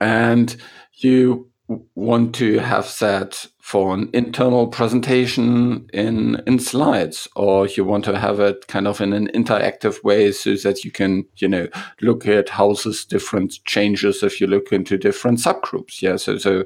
And 0.00 0.54
you 0.92 1.50
want 1.68 2.34
to 2.36 2.58
have 2.58 2.96
that 3.00 3.46
for 3.58 3.92
an 3.92 4.08
internal 4.12 4.68
presentation 4.68 5.88
in 5.92 6.40
in 6.46 6.60
slides 6.60 7.26
or 7.34 7.66
you 7.66 7.84
want 7.84 8.04
to 8.04 8.16
have 8.16 8.38
it 8.38 8.68
kind 8.68 8.86
of 8.86 9.00
in 9.00 9.12
an 9.12 9.28
interactive 9.34 10.02
way 10.04 10.30
so 10.30 10.54
that 10.54 10.84
you 10.84 10.92
can 10.92 11.24
you 11.38 11.48
know 11.48 11.66
look 12.00 12.28
at 12.28 12.48
this 12.84 13.04
different 13.04 13.58
changes 13.64 14.22
if 14.22 14.40
you 14.40 14.46
look 14.46 14.72
into 14.72 14.96
different 14.96 15.38
subgroups 15.38 16.00
yeah? 16.00 16.16
So 16.16 16.38
so 16.38 16.64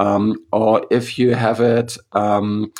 um, 0.00 0.36
or 0.52 0.84
if 0.90 1.18
you 1.18 1.34
have 1.34 1.60
it 1.60 1.96
um, 2.12 2.72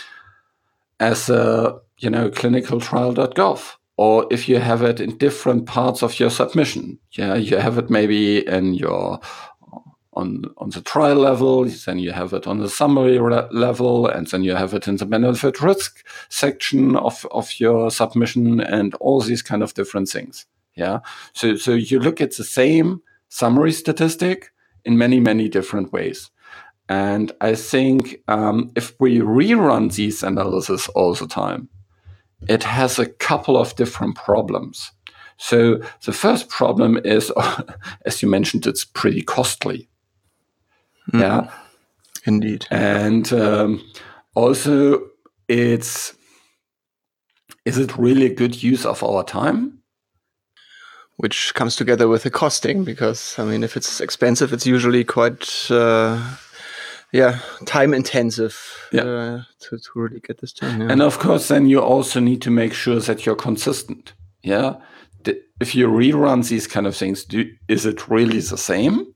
as 0.99 1.31
a 1.31 1.79
you 1.99 2.11
know 2.11 2.31
clinicaltrial.gov 2.31 3.75
or 3.97 4.27
if 4.33 4.49
you 4.49 4.59
have 4.59 4.83
it 4.83 5.01
in 5.01 5.17
different 5.19 5.67
parts 5.67 6.03
of 6.03 6.19
your 6.19 6.31
submission 6.31 6.99
yeah? 7.13 7.35
You 7.35 7.59
have 7.59 7.79
it 7.79 7.89
maybe 7.89 8.45
in 8.45 8.75
your 8.75 9.21
on 10.15 10.45
on 10.59 10.71
the 10.71 10.81
trial 10.81 11.17
level, 11.17 11.65
then 11.65 11.99
you 11.99 12.13
have 12.13 12.33
it 12.33 12.47
on 12.47 12.59
the 12.59 12.69
summary 12.69 13.19
level, 13.51 14.07
and 14.07 14.27
then 14.29 14.45
you 14.45 14.55
have 14.55 14.75
it 14.75 14.89
in 14.89 14.97
the 14.97 15.07
benefit 15.07 15.61
risk 15.61 16.05
section 16.29 16.97
of 16.97 17.27
of 17.31 17.59
your 17.59 17.91
submission, 17.91 18.61
and 18.61 18.95
all 18.95 19.21
these 19.21 19.43
kind 19.43 19.63
of 19.63 19.75
different 19.75 20.09
things. 20.09 20.47
Yeah, 20.75 21.01
so 21.33 21.57
so 21.57 21.73
you 21.73 21.99
look 22.01 22.21
at 22.21 22.37
the 22.37 22.45
same 22.45 23.03
summary 23.29 23.73
statistic 23.73 24.53
in 24.85 24.99
many 24.99 25.21
many 25.21 25.49
different 25.49 25.93
ways. 25.93 26.31
And 26.89 27.33
I 27.41 27.55
think 27.55 28.23
um, 28.29 28.71
if 28.77 28.95
we 29.01 29.21
rerun 29.21 29.95
these 29.95 30.23
analysis 30.23 30.89
all 30.89 31.15
the 31.15 31.27
time, 31.27 31.69
it 32.49 32.65
has 32.65 32.99
a 32.99 33.07
couple 33.07 33.57
of 33.57 33.77
different 33.77 34.17
problems. 34.17 34.93
So 35.39 35.81
the 36.05 36.13
first 36.13 36.49
problem 36.49 36.99
is, 37.05 37.33
as 38.07 38.23
you 38.23 38.29
mentioned, 38.29 38.67
it's 38.67 38.85
pretty 38.85 39.23
costly. 39.23 39.89
Mm. 41.11 41.21
Yeah, 41.21 41.51
indeed. 42.25 42.67
And 42.71 43.33
um, 43.33 43.85
also, 44.35 45.09
it's 45.49 46.15
is 47.65 47.79
it 47.79 47.97
really 47.97 48.27
a 48.27 48.35
good 48.35 48.63
use 48.63 48.85
of 48.85 49.03
our 49.03 49.25
time? 49.25 49.79
Which 51.17 51.55
comes 51.55 51.77
together 51.77 52.09
with 52.09 52.23
the 52.23 52.31
costing, 52.31 52.85
because 52.85 53.39
I 53.39 53.45
mean, 53.45 53.63
if 53.63 53.77
it's 53.77 54.01
expensive, 54.01 54.53
it's 54.53 54.67
usually 54.67 55.05
quite. 55.05 55.71
Uh, 55.71 56.37
yeah, 57.13 57.41
time 57.67 57.93
intensive 57.93 58.89
yeah. 58.91 59.03
Uh, 59.03 59.43
to, 59.61 59.79
to 59.79 59.91
really 59.95 60.21
get 60.21 60.41
this 60.41 60.55
done. 60.55 60.81
Yeah. 60.81 60.89
And 60.91 61.03
of 61.03 61.19
course, 61.19 61.49
then 61.49 61.67
you 61.67 61.79
also 61.79 62.21
need 62.21 62.41
to 62.43 62.51
make 62.51 62.73
sure 62.73 63.01
that 63.01 63.27
you're 63.27 63.37
consistent. 63.37 64.15
Yeah, 64.43 64.77
if 65.61 65.75
you 65.75 65.89
rerun 65.89 66.49
these 66.49 66.67
kind 66.67 66.87
of 66.87 66.97
things, 66.97 67.25
do, 67.25 67.49
is 67.69 67.87
it 67.87 68.09
really 68.09 68.41
the 68.41 68.59
same, 68.59 69.07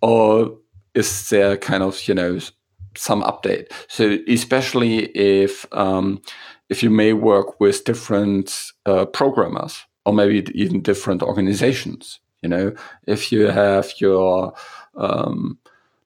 or 0.00 0.56
is 0.94 1.28
there 1.30 1.56
kind 1.56 1.82
of 1.82 2.06
you 2.08 2.14
know 2.14 2.38
some 2.96 3.22
update? 3.22 3.70
So 3.88 4.18
especially 4.28 5.06
if 5.16 5.66
um, 5.72 6.22
if 6.68 6.82
you 6.82 6.90
may 6.90 7.12
work 7.12 7.60
with 7.60 7.84
different 7.84 8.72
uh, 8.86 9.04
programmers 9.06 9.84
or 10.04 10.14
maybe 10.14 10.50
even 10.54 10.82
different 10.82 11.22
organizations. 11.22 12.20
You 12.42 12.48
know, 12.48 12.74
if 13.06 13.30
you 13.30 13.48
have 13.48 13.92
your 13.98 14.54
um, 14.96 15.58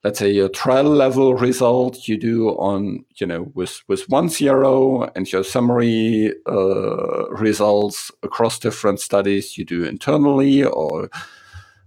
let's 0.04 0.18
say 0.18 0.30
your 0.30 0.50
trial 0.50 0.84
level 0.84 1.34
result 1.34 2.06
you 2.06 2.18
do 2.18 2.50
on 2.50 3.04
you 3.16 3.26
know 3.26 3.50
with 3.54 3.82
with 3.88 4.08
one 4.08 4.28
CRO 4.28 5.10
and 5.16 5.30
your 5.32 5.42
summary 5.42 6.32
uh, 6.46 7.28
results 7.30 8.10
across 8.22 8.58
different 8.58 9.00
studies 9.00 9.56
you 9.56 9.64
do 9.64 9.84
internally 9.84 10.62
or 10.62 11.08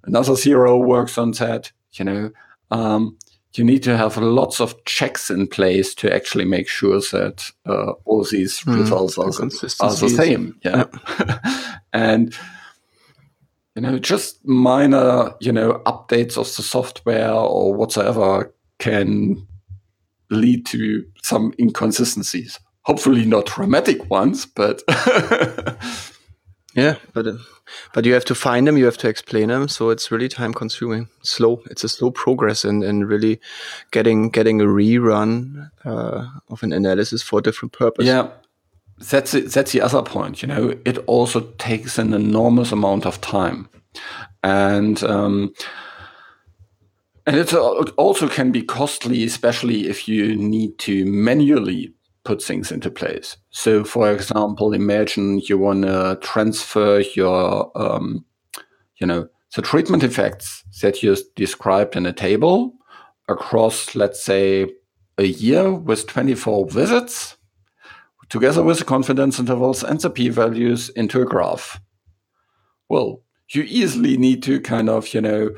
another 0.04 0.36
CRO 0.36 0.78
works 0.78 1.18
on 1.18 1.32
that 1.32 1.72
you 1.94 2.06
know 2.06 2.32
um, 2.72 3.18
you 3.54 3.64
need 3.64 3.84
to 3.84 3.98
have 3.98 4.18
lots 4.18 4.60
of 4.60 4.84
checks 4.86 5.30
in 5.30 5.48
place 5.48 5.96
to 5.96 6.14
actually 6.14 6.46
make 6.46 6.68
sure 6.68 7.00
that 7.00 7.52
uh, 7.66 7.94
all 8.06 8.24
these 8.24 8.60
mm, 8.62 8.80
results 8.80 9.18
are, 9.18 9.28
are, 9.28 9.96
the 9.96 10.10
same. 10.10 10.60
Yeah. 10.64 10.86
yeah. 11.20 11.78
and, 11.94 12.38
you 13.76 13.82
know, 13.82 13.98
just 13.98 14.46
minor, 14.46 15.34
you 15.40 15.52
know, 15.52 15.82
updates 15.86 16.38
of 16.38 16.56
the 16.56 16.64
software 16.64 17.32
or 17.32 17.74
whatsoever 17.74 18.54
can 18.80 19.48
lead 20.30 20.66
to 20.68 21.06
some 21.24 21.54
inconsistencies. 21.60 22.60
Hopefully 22.84 23.26
not 23.26 23.48
dramatic 23.48 24.10
ones, 24.10 24.46
but 24.46 24.82
yeah, 26.78 26.98
but 27.12 27.26
uh, 27.26 27.38
but 27.94 28.06
you 28.06 28.14
have 28.14 28.26
to 28.26 28.36
find 28.36 28.68
them, 28.68 28.78
you 28.78 28.86
have 28.86 29.00
to 29.00 29.10
explain 29.10 29.48
them, 29.48 29.68
so 29.68 29.90
it's 29.90 30.12
really 30.12 30.30
time 30.30 30.54
consuming. 30.54 31.10
Slow, 31.24 31.64
it's 31.72 31.84
a 31.84 31.90
slow 31.90 32.12
progress, 32.12 32.64
and 32.64 32.84
and 32.84 33.10
really 33.10 33.40
getting 33.90 34.30
getting 34.30 34.62
a 34.62 34.66
rerun 34.66 35.72
uh, 35.84 36.28
of 36.50 36.62
an 36.62 36.72
analysis 36.72 37.24
for 37.24 37.40
a 37.40 37.42
different 37.42 37.74
purpose. 37.74 38.06
Yeah, 38.06 38.30
that's 39.00 39.34
it, 39.34 39.52
that's 39.52 39.72
the 39.72 39.82
other 39.82 40.04
point. 40.04 40.44
You 40.44 40.50
know, 40.50 40.78
it 40.86 41.00
also 41.08 41.42
takes 41.58 41.98
an 41.98 42.14
enormous 42.14 42.72
amount 42.72 43.06
of 43.06 43.20
time, 43.22 43.68
and. 44.44 45.04
Um, 45.04 45.54
and 47.26 47.36
it 47.36 47.54
also 47.54 48.30
can 48.30 48.54
be 48.54 48.62
costly, 48.62 49.26
especially 49.26 49.90
if 49.90 50.08
you 50.08 50.34
need 50.38 50.80
to 50.80 51.04
manually 51.04 51.94
put 52.28 52.44
things 52.44 52.74
into 52.74 52.92
place. 52.92 53.38
So, 53.52 53.86
for 53.86 54.12
example, 54.12 54.74
imagine 54.74 55.40
you 55.40 55.58
want 55.58 55.84
to 55.84 56.20
transfer 56.22 57.00
your, 57.16 57.72
um, 57.74 58.26
you 59.00 59.08
know, 59.08 59.30
the 59.56 59.62
treatment 59.62 60.04
effects 60.04 60.66
that 60.82 61.02
you 61.02 61.16
described 61.38 61.96
in 61.96 62.06
a 62.06 62.12
table 62.12 62.74
across, 63.30 63.96
let's 63.96 64.22
say, 64.22 64.70
a 65.18 65.24
year 65.24 65.72
with 65.72 66.06
24 66.08 66.70
visits, 66.70 67.38
together 68.28 68.62
with 68.62 68.80
the 68.80 68.86
confidence 68.86 69.40
intervals 69.40 69.82
and 69.82 70.02
the 70.02 70.10
p-values 70.10 70.90
into 70.90 71.22
a 71.22 71.26
graph. 71.26 71.80
Well, 72.90 73.24
you 73.54 73.64
easily 73.64 74.18
need 74.18 74.44
to 74.44 74.60
kind 74.60 74.90
of, 74.90 75.14
you 75.14 75.22
know, 75.22 75.52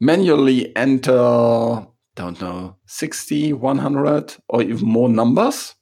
manually 0.00 0.76
enter 0.76 1.86
don't 2.16 2.40
know, 2.40 2.76
60, 2.86 3.52
100, 3.52 4.36
or 4.48 4.62
even 4.62 4.88
more 4.88 5.08
numbers 5.08 5.74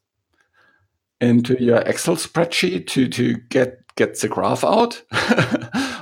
into 1.20 1.56
your 1.62 1.78
Excel 1.78 2.16
spreadsheet 2.16 2.86
to, 2.88 3.08
to 3.08 3.36
get, 3.48 3.78
get 3.96 4.20
the 4.20 4.28
graph 4.28 4.64
out. 4.64 5.02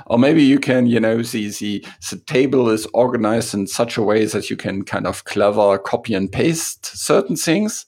or 0.07 0.17
maybe 0.17 0.43
you 0.43 0.59
can, 0.59 0.87
you 0.87 0.99
know, 0.99 1.21
the, 1.21 1.49
the, 1.49 1.85
the 2.09 2.17
table 2.25 2.69
is 2.69 2.87
organized 2.93 3.53
in 3.53 3.67
such 3.67 3.95
a 3.95 4.01
way 4.01 4.25
that 4.25 4.49
you 4.49 4.57
can 4.57 4.83
kind 4.83 5.05
of 5.05 5.23
clever 5.25 5.77
copy 5.77 6.15
and 6.15 6.31
paste 6.31 6.85
certain 6.85 7.35
things. 7.35 7.85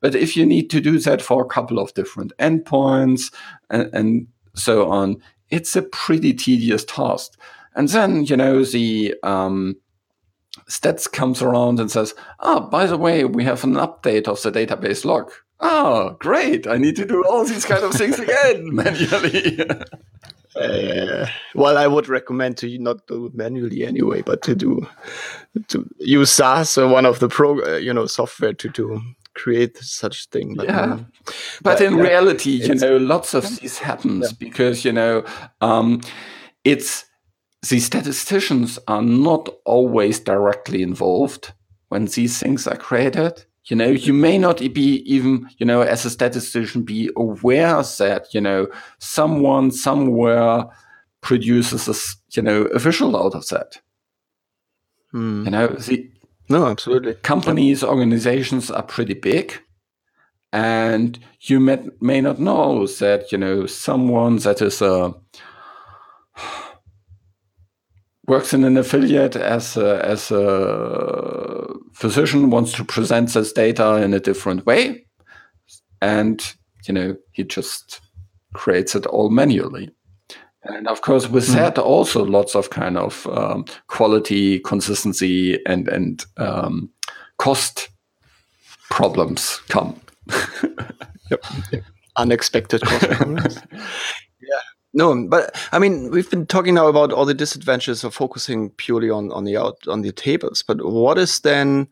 But 0.00 0.16
if 0.16 0.36
you 0.36 0.44
need 0.44 0.70
to 0.70 0.80
do 0.80 0.98
that 0.98 1.22
for 1.22 1.42
a 1.42 1.48
couple 1.48 1.78
of 1.78 1.94
different 1.94 2.32
endpoints 2.38 3.32
and, 3.70 3.88
and 3.94 4.26
so 4.54 4.90
on, 4.90 5.16
it's 5.50 5.76
a 5.76 5.82
pretty 5.82 6.34
tedious 6.34 6.84
task. 6.84 7.38
And 7.76 7.88
then, 7.88 8.24
you 8.24 8.36
know, 8.36 8.64
the, 8.64 9.14
um, 9.22 9.76
stats 10.68 11.10
comes 11.10 11.42
around 11.42 11.80
and 11.80 11.90
says, 11.90 12.14
"Ah, 12.40 12.56
oh, 12.56 12.60
by 12.60 12.86
the 12.86 12.98
way, 12.98 13.24
we 13.24 13.44
have 13.44 13.64
an 13.64 13.74
update 13.74 14.28
of 14.28 14.42
the 14.42 14.52
database 14.52 15.04
lock." 15.04 15.44
Oh, 15.60 16.16
great! 16.20 16.66
I 16.66 16.78
need 16.78 16.96
to 16.96 17.04
do 17.04 17.24
all 17.24 17.44
these 17.44 17.64
kind 17.64 17.84
of 17.84 17.92
things 17.92 18.18
again 18.18 18.74
manually. 18.74 19.60
uh, 20.56 21.26
well, 21.54 21.78
I 21.78 21.86
would 21.86 22.08
recommend 22.08 22.56
to 22.58 22.78
not 22.78 23.06
do 23.06 23.26
it 23.26 23.34
manually 23.34 23.84
anyway, 23.86 24.22
but 24.22 24.42
to 24.42 24.54
do 24.54 24.86
to 25.68 25.88
use 25.98 26.30
SAS 26.30 26.78
or 26.78 26.88
one 26.88 27.06
of 27.06 27.20
the 27.20 27.28
pro, 27.28 27.60
uh, 27.64 27.76
you 27.76 27.92
know, 27.92 28.06
software 28.06 28.52
to 28.54 28.68
do 28.68 29.00
create 29.34 29.76
such 29.78 30.26
thing. 30.26 30.54
But, 30.54 30.66
yeah, 30.66 30.80
um, 30.80 31.06
but, 31.62 31.78
but, 31.78 31.80
in 31.80 31.96
yeah, 31.96 32.02
reality, 32.02 32.50
you 32.50 32.74
know, 32.74 32.96
lots 32.96 33.34
of 33.34 33.60
this 33.60 33.78
happens 33.78 34.30
yeah. 34.30 34.36
because 34.38 34.84
you 34.84 34.92
know 34.92 35.24
um, 35.60 36.00
it's 36.64 37.04
the 37.68 37.80
statisticians 37.80 38.78
are 38.88 39.02
not 39.02 39.48
always 39.64 40.20
directly 40.20 40.82
involved 40.82 41.52
when 41.88 42.06
these 42.06 42.38
things 42.38 42.66
are 42.66 42.76
created. 42.76 43.44
You 43.66 43.76
know, 43.76 43.88
you 43.88 44.12
may 44.12 44.36
not 44.36 44.58
be 44.58 45.02
even, 45.06 45.48
you 45.58 45.64
know, 45.64 45.80
as 45.80 46.04
a 46.04 46.10
statistician, 46.10 46.82
be 46.82 47.10
aware 47.16 47.82
that, 47.98 48.34
you 48.34 48.40
know, 48.40 48.66
someone 48.98 49.70
somewhere 49.70 50.64
produces 51.22 51.88
a, 51.88 51.94
you 52.36 52.42
know, 52.42 52.62
a 52.64 52.78
visual 52.78 53.16
out 53.16 53.34
of 53.34 53.48
that. 53.48 53.80
Hmm. 55.12 55.44
You 55.44 55.50
know, 55.50 55.66
the 55.68 56.10
no, 56.50 56.66
absolutely. 56.66 57.14
Companies, 57.14 57.82
organizations 57.82 58.70
are 58.70 58.82
pretty 58.82 59.14
big. 59.14 59.60
and 60.54 61.18
you 61.40 61.58
may, 61.58 61.78
may 62.00 62.20
not 62.20 62.38
know 62.38 62.86
that 62.86 63.32
you 63.32 63.38
know 63.38 63.66
someone 63.66 64.36
that 64.36 64.62
is 64.62 64.80
a 64.80 65.12
works 68.26 68.54
in 68.54 68.64
an 68.64 68.76
affiliate 68.76 69.36
as 69.36 69.76
a, 69.76 70.04
as 70.04 70.30
a 70.30 71.66
physician 71.92 72.50
wants 72.50 72.72
to 72.72 72.84
present 72.84 73.32
this 73.34 73.52
data 73.52 73.96
in 74.02 74.14
a 74.14 74.20
different 74.20 74.64
way 74.66 75.04
and 76.00 76.54
you 76.86 76.94
know 76.94 77.16
he 77.32 77.44
just 77.44 78.00
creates 78.52 78.94
it 78.94 79.06
all 79.06 79.30
manually 79.30 79.90
and 80.64 80.88
of 80.88 81.02
course 81.02 81.28
with 81.28 81.46
mm. 81.48 81.54
that 81.54 81.78
also 81.78 82.24
lots 82.24 82.54
of 82.54 82.70
kind 82.70 82.96
of 82.96 83.26
um, 83.26 83.64
quality 83.88 84.60
consistency 84.60 85.58
and 85.66 85.88
and 85.88 86.24
um, 86.36 86.90
cost 87.38 87.88
problems 88.90 89.60
come 89.68 90.00
yep. 91.30 91.44
unexpected 92.16 92.80
cost 92.82 93.10
problems 93.10 93.58
no, 94.94 95.26
but 95.28 95.54
I 95.72 95.78
mean, 95.80 96.10
we've 96.10 96.30
been 96.30 96.46
talking 96.46 96.74
now 96.74 96.86
about 96.86 97.12
all 97.12 97.24
the 97.24 97.34
disadvantages 97.34 98.04
of 98.04 98.14
focusing 98.14 98.70
purely 98.70 99.10
on 99.10 99.32
on 99.32 99.44
the 99.44 99.56
out 99.56 99.78
on 99.88 100.02
the 100.02 100.12
tables. 100.12 100.62
But 100.62 100.84
what 100.84 101.18
is 101.18 101.40
then, 101.40 101.88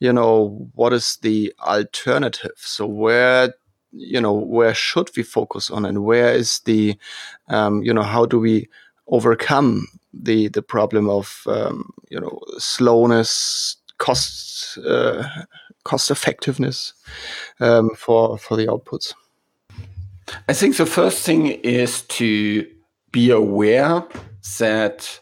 you 0.00 0.12
know, 0.12 0.68
what 0.74 0.94
is 0.94 1.18
the 1.18 1.52
alternative? 1.60 2.52
So 2.56 2.86
where, 2.86 3.54
you 3.92 4.20
know, 4.20 4.32
where 4.32 4.74
should 4.74 5.10
we 5.14 5.22
focus 5.22 5.70
on, 5.70 5.84
and 5.84 6.04
where 6.04 6.32
is 6.32 6.60
the, 6.60 6.96
um, 7.48 7.82
you 7.82 7.92
know, 7.92 8.02
how 8.02 8.24
do 8.24 8.38
we 8.40 8.68
overcome 9.08 9.86
the 10.14 10.48
the 10.48 10.62
problem 10.62 11.10
of 11.10 11.42
um, 11.46 11.90
you 12.10 12.18
know 12.18 12.40
slowness, 12.58 13.76
cost 13.98 14.78
uh, 14.86 15.28
cost 15.84 16.10
effectiveness 16.10 16.94
um, 17.60 17.90
for 17.94 18.38
for 18.38 18.56
the 18.56 18.66
outputs? 18.66 19.12
I 20.48 20.52
think 20.52 20.76
the 20.76 20.86
first 20.86 21.24
thing 21.24 21.46
is 21.46 22.02
to 22.02 22.66
be 23.12 23.30
aware 23.30 24.04
that 24.58 25.20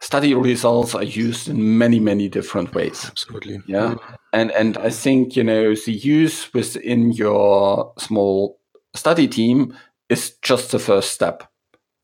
study 0.00 0.34
results 0.34 0.94
are 0.94 1.02
used 1.02 1.48
in 1.48 1.78
many 1.78 2.00
many 2.00 2.28
different 2.28 2.74
ways. 2.74 3.04
Absolutely. 3.06 3.60
Yeah. 3.66 3.96
And 4.32 4.50
and 4.52 4.76
i 4.78 4.90
think 4.90 5.36
you 5.36 5.44
know 5.44 5.74
the 5.74 5.92
use 5.92 6.52
within 6.52 7.12
your 7.12 7.92
small 7.98 8.60
study 8.94 9.26
team 9.26 9.76
is 10.08 10.36
just 10.42 10.70
the 10.70 10.78
first 10.78 11.10
step 11.10 11.44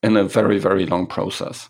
in 0.02 0.16
a 0.16 0.25
very 0.25 0.59
very 0.59 0.87
long 0.87 1.07
process. 1.07 1.69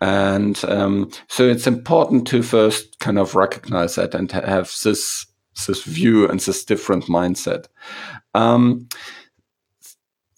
And 0.00 0.62
um, 0.68 1.10
so 1.28 1.48
it's 1.48 1.66
important 1.66 2.26
to 2.28 2.42
first 2.42 3.00
kind 3.00 3.18
of 3.18 3.34
recognize 3.34 3.96
that 3.96 4.14
and 4.14 4.30
have 4.30 4.72
this 4.84 5.26
this 5.66 5.82
view 5.82 6.28
and 6.28 6.38
this 6.38 6.64
different 6.64 7.06
mindset. 7.06 7.66
Um, 8.34 8.88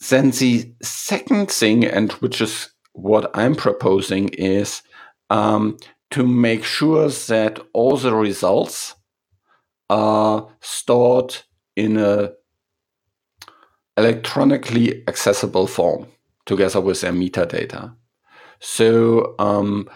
then 0.09 0.31
the 0.31 0.73
second 0.83 1.51
thing, 1.51 1.85
and 1.85 2.13
which 2.13 2.41
is 2.41 2.71
what 2.93 3.31
I'm 3.35 3.55
proposing, 3.55 4.31
is 4.31 4.83
um, 5.29 5.77
to 6.11 6.27
make 6.27 6.65
sure 6.65 7.09
that 7.09 7.61
all 7.73 7.97
the 7.97 8.15
results 8.15 8.95
are 9.89 10.49
stored 10.61 11.37
in 11.77 11.97
a 11.97 12.33
electronically 13.97 15.07
accessible 15.09 15.67
form 15.67 16.07
together 16.47 16.81
with 16.81 17.03
their 17.03 17.13
metadata. 17.13 17.95
So 18.61 19.35
um, 19.39 19.89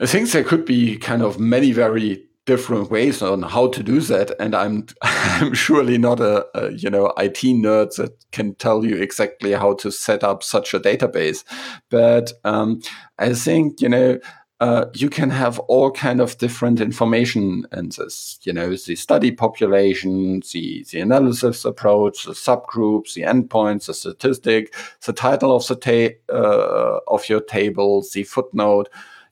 I 0.00 0.06
think 0.06 0.30
there 0.30 0.44
could 0.44 0.64
be 0.64 0.96
kind 0.96 1.22
of 1.22 1.38
many 1.38 1.72
very 1.72 2.25
different 2.46 2.90
ways 2.90 3.22
on 3.22 3.42
how 3.42 3.66
to 3.66 3.82
do 3.82 4.00
that 4.00 4.30
and 4.40 4.54
i'm 4.54 4.86
i'm 5.02 5.52
surely 5.52 5.98
not 5.98 6.20
a, 6.20 6.46
a, 6.54 6.72
you 6.72 6.88
know 6.88 7.12
it 7.18 7.34
nerd 7.34 7.94
that 7.96 8.12
can 8.32 8.54
tell 8.54 8.84
you 8.84 8.96
exactly 8.96 9.52
how 9.52 9.74
to 9.74 9.90
set 9.90 10.22
up 10.22 10.42
such 10.42 10.72
a 10.74 10.80
database. 10.80 11.44
But 11.90 12.32
um, 12.44 12.80
i 13.18 13.32
think 13.34 13.80
you 13.80 13.88
know 13.88 14.18
uh, 14.58 14.86
you 14.94 15.10
can 15.10 15.28
have 15.28 15.58
all 15.60 15.90
kind 15.90 16.18
of 16.18 16.38
different 16.38 16.80
information 16.80 17.66
in 17.72 17.90
this 17.90 18.38
you 18.44 18.52
know 18.52 18.70
the 18.70 18.96
study 18.96 19.30
population 19.30 20.40
the 20.52 20.86
the 20.90 21.00
analysis 21.00 21.64
approach 21.64 22.24
the 22.24 22.32
subgroups 22.32 23.12
the 23.14 23.22
endpoints 23.22 23.86
the 23.86 23.94
statistic 23.94 24.74
the 25.04 25.12
title 25.12 25.54
of 25.54 25.66
the 25.66 25.76
ta- 25.76 26.34
uh, 26.34 27.00
of 27.08 27.28
your 27.28 27.40
table 27.40 28.02
the 28.14 28.22
footnote 28.22 28.88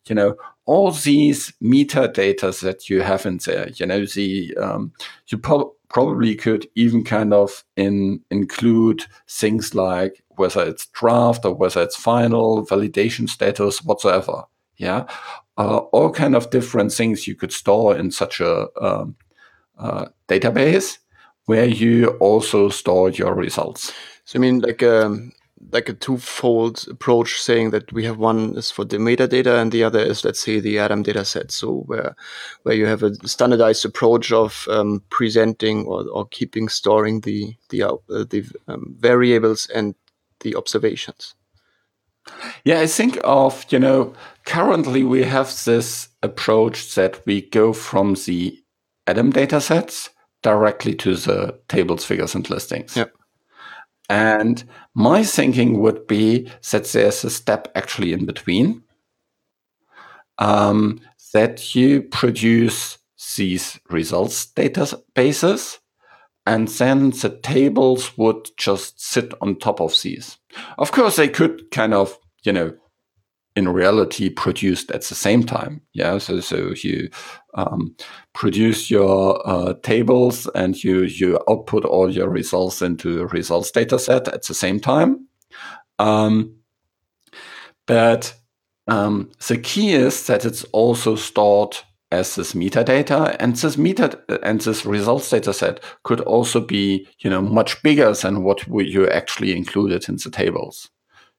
you 0.07 0.15
know 0.15 0.37
all 0.67 0.91
these 0.91 1.53
metadata 1.63 2.61
that 2.61 2.89
you 2.89 3.03
have 3.03 3.27
in 3.27 3.39
there, 3.39 3.69
you 3.77 3.87
know, 3.87 4.07
the 4.07 4.57
um, 4.57 4.93
you 5.29 5.39
pro- 5.39 5.75
probably 5.89 6.35
could 6.35 6.67
even 6.75 7.05
kind 7.05 7.33
of 7.33 7.65
in, 7.77 8.21
include 8.31 9.05
things 9.29 9.75
like 9.75 10.23
whether 10.37 10.63
it's 10.63 10.87
draft 10.87 11.45
or 11.45 11.55
whether 11.55 11.83
it's 11.83 11.97
final, 11.97 12.67
validation 12.67 13.29
status, 13.29 13.85
whatsoever. 13.85 14.45
Yeah, 14.77 15.07
uh, 15.57 15.79
all 15.93 16.11
kind 16.11 16.35
of 16.35 16.51
different 16.51 16.93
things 16.93 17.29
you 17.29 17.37
could 17.37 17.53
store 17.53 17.97
in 17.97 18.11
such 18.11 18.41
a 18.41 18.67
um, 18.81 19.15
uh, 19.79 20.07
database 20.29 20.99
where 21.45 21.67
you 21.67 22.09
also 22.19 22.71
store 22.71 23.11
your 23.11 23.35
results. 23.35 23.93
So 24.25 24.39
I 24.39 24.41
mean, 24.41 24.61
like 24.61 24.83
um, 24.83 25.33
like 25.73 25.89
a 25.89 25.95
twofold 25.95 26.87
approach 26.91 27.41
saying 27.41 27.71
that 27.71 27.93
we 27.93 28.05
have 28.05 28.19
one 28.19 28.57
is 28.57 28.71
for 28.71 28.85
the 28.85 28.97
metadata 28.97 29.61
and 29.61 29.73
the 29.73 29.83
other 29.85 29.99
is 29.99 30.25
let's 30.25 30.41
say 30.41 30.61
the 30.61 30.77
ADaM 30.77 31.03
data 31.03 31.25
set. 31.25 31.51
So 31.51 31.81
where 31.87 32.17
where 32.63 32.75
you 32.75 32.87
have 32.87 33.03
a 33.03 33.15
standardized 33.27 33.85
approach 33.85 34.33
of 34.33 34.67
um, 34.71 35.03
presenting 35.11 35.87
or, 35.87 36.07
or 36.09 36.27
keeping 36.27 36.69
storing 36.69 37.21
the 37.21 37.57
the 37.71 37.83
uh, 37.83 37.97
the 38.09 38.45
um, 38.69 38.95
variables 38.99 39.67
and 39.75 39.95
the 40.41 40.55
observations. 40.57 41.35
Yeah 42.65 42.81
i 42.81 42.87
think 42.87 43.19
of 43.23 43.67
you 43.69 43.79
know 43.79 44.15
currently 44.47 45.05
we 45.05 45.25
have 45.25 45.49
this 45.65 46.09
approach 46.23 46.95
that 46.95 47.21
we 47.27 47.43
go 47.43 47.75
from 47.75 48.15
the 48.15 48.59
ADaM 49.07 49.33
data 49.33 49.61
sets 49.61 50.09
directly 50.43 50.95
to 50.95 51.17
the 51.17 51.59
tables 51.69 52.05
figures 52.05 52.35
and 52.35 52.49
listings. 52.49 52.97
Yep 52.97 53.13
and 54.09 54.65
my 54.95 55.23
thinking 55.23 55.81
would 55.81 56.07
be 56.07 56.51
that 56.71 56.85
there's 56.87 57.25
a 57.25 57.31
step 57.31 57.69
actually 57.75 58.13
in 58.13 58.27
between 58.27 58.83
um, 60.39 61.01
that 61.33 61.75
you 61.75 62.03
produce 62.03 62.99
these 63.37 63.81
results 63.91 64.47
databases 64.47 65.79
and 66.47 66.69
then 66.69 67.11
the 67.11 67.41
tables 67.43 68.17
would 68.19 68.51
just 68.57 69.01
sit 69.01 69.33
on 69.41 69.57
top 69.57 69.81
of 69.81 70.01
these. 70.03 70.39
Of 70.79 70.93
course, 70.93 71.17
they 71.17 71.29
could 71.29 71.71
kind 71.71 71.95
of, 71.95 72.19
you 72.43 72.53
know, 72.53 72.75
in 73.57 73.69
reality 73.69 74.29
produced 74.29 74.91
at 74.91 75.03
the 75.03 75.15
same 75.15 75.45
time. 75.45 75.81
Yeah, 75.93 76.19
so 76.19 76.41
so 76.41 76.73
you 76.83 77.09
um, 77.55 77.95
produce 78.33 78.91
your 78.91 79.41
uh, 79.49 79.75
tables 79.83 80.49
and 80.55 80.83
you 80.83 81.03
you 81.03 81.39
output 81.49 81.85
all 81.85 82.11
your 82.11 82.29
results 82.29 82.83
into 82.83 83.21
a 83.21 83.27
results 83.27 83.71
data 83.71 83.99
set 83.99 84.29
at 84.29 84.45
the 84.45 84.55
same 84.55 84.81
time. 84.81 85.29
Um, 85.99 86.57
but 87.87 88.35
um, 88.89 89.31
the 89.49 89.59
key 89.59 89.95
is 89.95 90.27
that 90.27 90.45
it's 90.45 90.65
also 90.73 91.15
stored 91.15 91.77
as 92.11 92.37
this 92.37 92.53
metadata 92.53 93.37
and 93.41 93.57
this 93.57 93.77
meta 93.77 94.21
and 94.43 94.61
this 94.61 94.87
results 94.87 95.29
data 95.31 95.53
set 95.53 95.83
could 96.05 96.21
also 96.21 96.61
be 96.61 97.07
you 97.21 97.31
know 97.31 97.43
much 97.43 97.83
bigger 97.83 98.13
than 98.13 98.45
what 98.45 98.67
you 98.69 99.09
actually 99.09 99.57
included 99.57 100.09
in 100.09 100.17
the 100.17 100.31
tables 100.31 100.91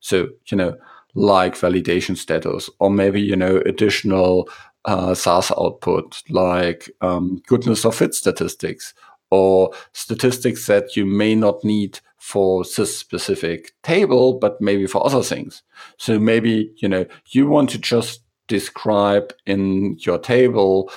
so 0.01 0.27
you 0.47 0.57
know 0.57 0.75
like 1.15 1.55
validation 1.55 2.15
status 2.15 2.69
or 2.79 2.91
maybe 2.91 3.21
you 3.21 3.35
know 3.35 3.61
additional 3.65 4.49
uh, 4.85 5.15
SAS 5.15 5.51
output 5.51 6.21
like 6.29 6.89
um, 7.01 7.41
goodness 7.47 7.85
of 7.85 7.95
fit 7.95 8.13
statistics 8.13 8.93
or 9.31 9.71
statistics 9.93 10.67
that 10.67 10.95
you 10.95 11.05
may 11.05 11.35
not 11.35 11.63
need 11.63 11.99
for 12.25 12.63
this 12.63 12.97
specific 12.97 13.73
table, 13.83 14.39
but 14.39 14.59
maybe 14.59 14.87
for 14.87 15.05
other 15.05 15.21
things. 15.21 15.61
So 15.97 16.17
maybe, 16.17 16.73
you 16.77 16.89
know, 16.89 17.05
you 17.27 17.47
want 17.47 17.69
to 17.71 17.77
just 17.77 18.21
describe 18.47 19.31
in 19.45 19.97
your 19.99 20.17
table 20.17 20.91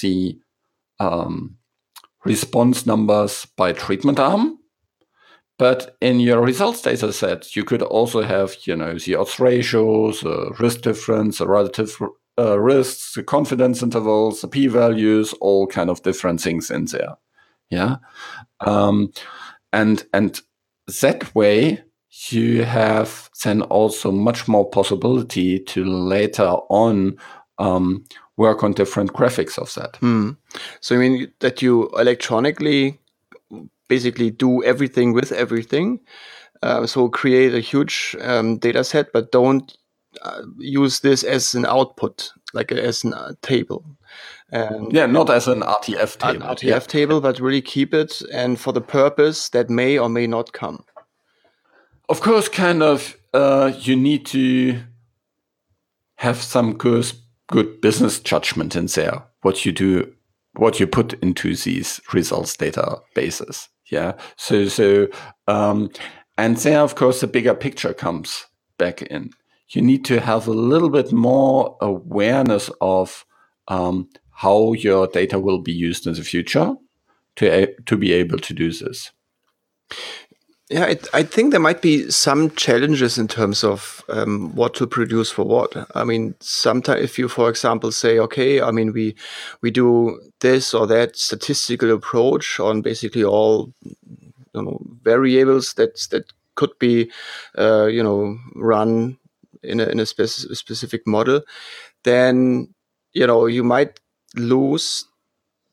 the 0.00 0.38
um, 1.00 1.56
response 2.24 2.86
numbers 2.86 3.46
by 3.56 3.72
treatment 3.72 4.20
arm. 4.20 4.58
But 5.58 5.96
in 6.00 6.20
your 6.20 6.40
results 6.40 6.82
data 6.82 7.12
set, 7.12 7.56
you 7.56 7.64
could 7.64 7.82
also 7.82 8.22
have, 8.22 8.56
you 8.62 8.76
know, 8.76 8.96
the 8.96 9.16
odds 9.16 9.40
ratios, 9.40 10.20
the 10.20 10.54
risk 10.58 10.82
difference, 10.82 11.38
the 11.38 11.48
relative 11.48 12.00
uh, 12.38 12.58
risks, 12.60 13.14
the 13.14 13.24
confidence 13.24 13.82
intervals, 13.82 14.40
the 14.40 14.48
p-values, 14.48 15.34
all 15.40 15.66
kind 15.66 15.90
of 15.90 16.02
different 16.02 16.40
things 16.40 16.70
in 16.70 16.84
there. 16.86 17.16
Yeah, 17.70 17.96
um, 18.60 19.12
and 19.72 20.06
and 20.12 20.40
that 21.00 21.34
way 21.34 21.82
you 22.30 22.64
have 22.64 23.28
then 23.44 23.62
also 23.62 24.10
much 24.10 24.48
more 24.48 24.68
possibility 24.70 25.58
to 25.58 25.84
later 25.84 26.56
on 26.70 27.16
um, 27.58 28.04
work 28.36 28.62
on 28.62 28.72
different 28.72 29.12
graphics 29.12 29.58
of 29.58 29.74
that. 29.74 29.94
Mm. 30.00 30.36
So 30.80 30.94
I 30.94 30.98
mean 30.98 31.32
that 31.40 31.60
you 31.60 31.88
electronically 31.98 32.98
basically 33.88 34.30
do 34.30 34.62
everything 34.64 35.12
with 35.12 35.32
everything. 35.32 36.00
Uh, 36.62 36.86
so 36.86 37.08
create 37.08 37.54
a 37.54 37.60
huge 37.60 38.16
um, 38.20 38.58
data 38.58 38.82
set, 38.84 39.12
but 39.12 39.32
don't 39.32 39.76
uh, 40.22 40.42
use 40.58 41.00
this 41.00 41.22
as 41.22 41.54
an 41.54 41.66
output, 41.66 42.32
like 42.52 42.72
as 42.72 43.04
a 43.04 43.16
uh, 43.16 43.32
table. 43.42 43.84
And 44.50 44.92
yeah, 44.92 45.06
not 45.06 45.30
as 45.30 45.46
an 45.46 45.60
RTF 45.60 46.18
table. 46.18 46.42
An 46.42 46.56
RTF 46.56 46.62
yeah. 46.62 46.78
table, 46.78 47.20
but 47.20 47.38
really 47.38 47.60
keep 47.60 47.92
it 47.92 48.22
and 48.32 48.58
for 48.58 48.72
the 48.72 48.80
purpose 48.80 49.50
that 49.50 49.68
may 49.68 49.98
or 49.98 50.08
may 50.08 50.26
not 50.26 50.52
come. 50.52 50.84
Of 52.08 52.22
course, 52.22 52.48
kind 52.48 52.82
of, 52.82 53.16
uh, 53.34 53.72
you 53.78 53.94
need 53.94 54.24
to 54.26 54.80
have 56.16 56.38
some 56.42 56.74
good, 56.74 57.12
good 57.48 57.80
business 57.82 58.18
judgment 58.18 58.74
in 58.74 58.86
there. 58.86 59.24
What 59.42 59.66
you 59.66 59.72
do, 59.72 60.12
what 60.54 60.80
you 60.80 60.86
put 60.86 61.12
into 61.22 61.54
these 61.54 62.00
results 62.12 62.56
databases. 62.56 63.68
Yeah. 63.90 64.12
So, 64.36 64.68
so, 64.68 65.08
um, 65.46 65.90
and 66.36 66.56
there, 66.58 66.80
of 66.80 66.94
course, 66.94 67.20
the 67.20 67.26
bigger 67.26 67.54
picture 67.54 67.94
comes 67.94 68.46
back 68.78 69.02
in. 69.02 69.30
You 69.70 69.82
need 69.82 70.04
to 70.06 70.20
have 70.20 70.46
a 70.46 70.52
little 70.52 70.88
bit 70.90 71.12
more 71.12 71.76
awareness 71.80 72.70
of 72.80 73.26
um, 73.66 74.08
how 74.30 74.72
your 74.72 75.06
data 75.06 75.38
will 75.38 75.58
be 75.58 75.72
used 75.72 76.06
in 76.06 76.14
the 76.14 76.22
future 76.22 76.74
to 77.36 77.74
to 77.84 77.96
be 77.96 78.12
able 78.12 78.38
to 78.38 78.54
do 78.54 78.72
this. 78.72 79.10
Yeah, 80.70 80.84
it, 80.84 81.08
I 81.14 81.22
think 81.22 81.50
there 81.50 81.60
might 81.60 81.80
be 81.80 82.10
some 82.10 82.50
challenges 82.50 83.16
in 83.16 83.26
terms 83.26 83.64
of 83.64 84.04
um, 84.10 84.54
what 84.54 84.74
to 84.74 84.86
produce 84.86 85.30
for 85.30 85.44
what. 85.44 85.74
I 85.94 86.04
mean, 86.04 86.34
sometimes 86.40 87.02
if 87.02 87.18
you, 87.18 87.26
for 87.28 87.48
example, 87.48 87.90
say, 87.90 88.18
okay, 88.18 88.60
I 88.60 88.70
mean, 88.70 88.92
we 88.92 89.16
we 89.62 89.70
do 89.70 90.20
this 90.40 90.74
or 90.74 90.86
that 90.88 91.16
statistical 91.16 91.90
approach 91.90 92.60
on 92.60 92.82
basically 92.82 93.24
all 93.24 93.72
you 93.82 94.62
know 94.62 94.78
variables 95.02 95.72
that 95.74 95.96
that 96.10 96.32
could 96.54 96.78
be 96.78 97.10
uh, 97.56 97.86
you 97.86 98.02
know 98.02 98.36
run 98.54 99.16
in 99.62 99.80
a 99.80 99.86
in 99.86 99.98
a 100.00 100.04
spec- 100.06 100.28
specific 100.28 101.06
model, 101.06 101.40
then 102.04 102.74
you 103.14 103.26
know 103.26 103.46
you 103.46 103.64
might 103.64 104.00
lose 104.36 105.06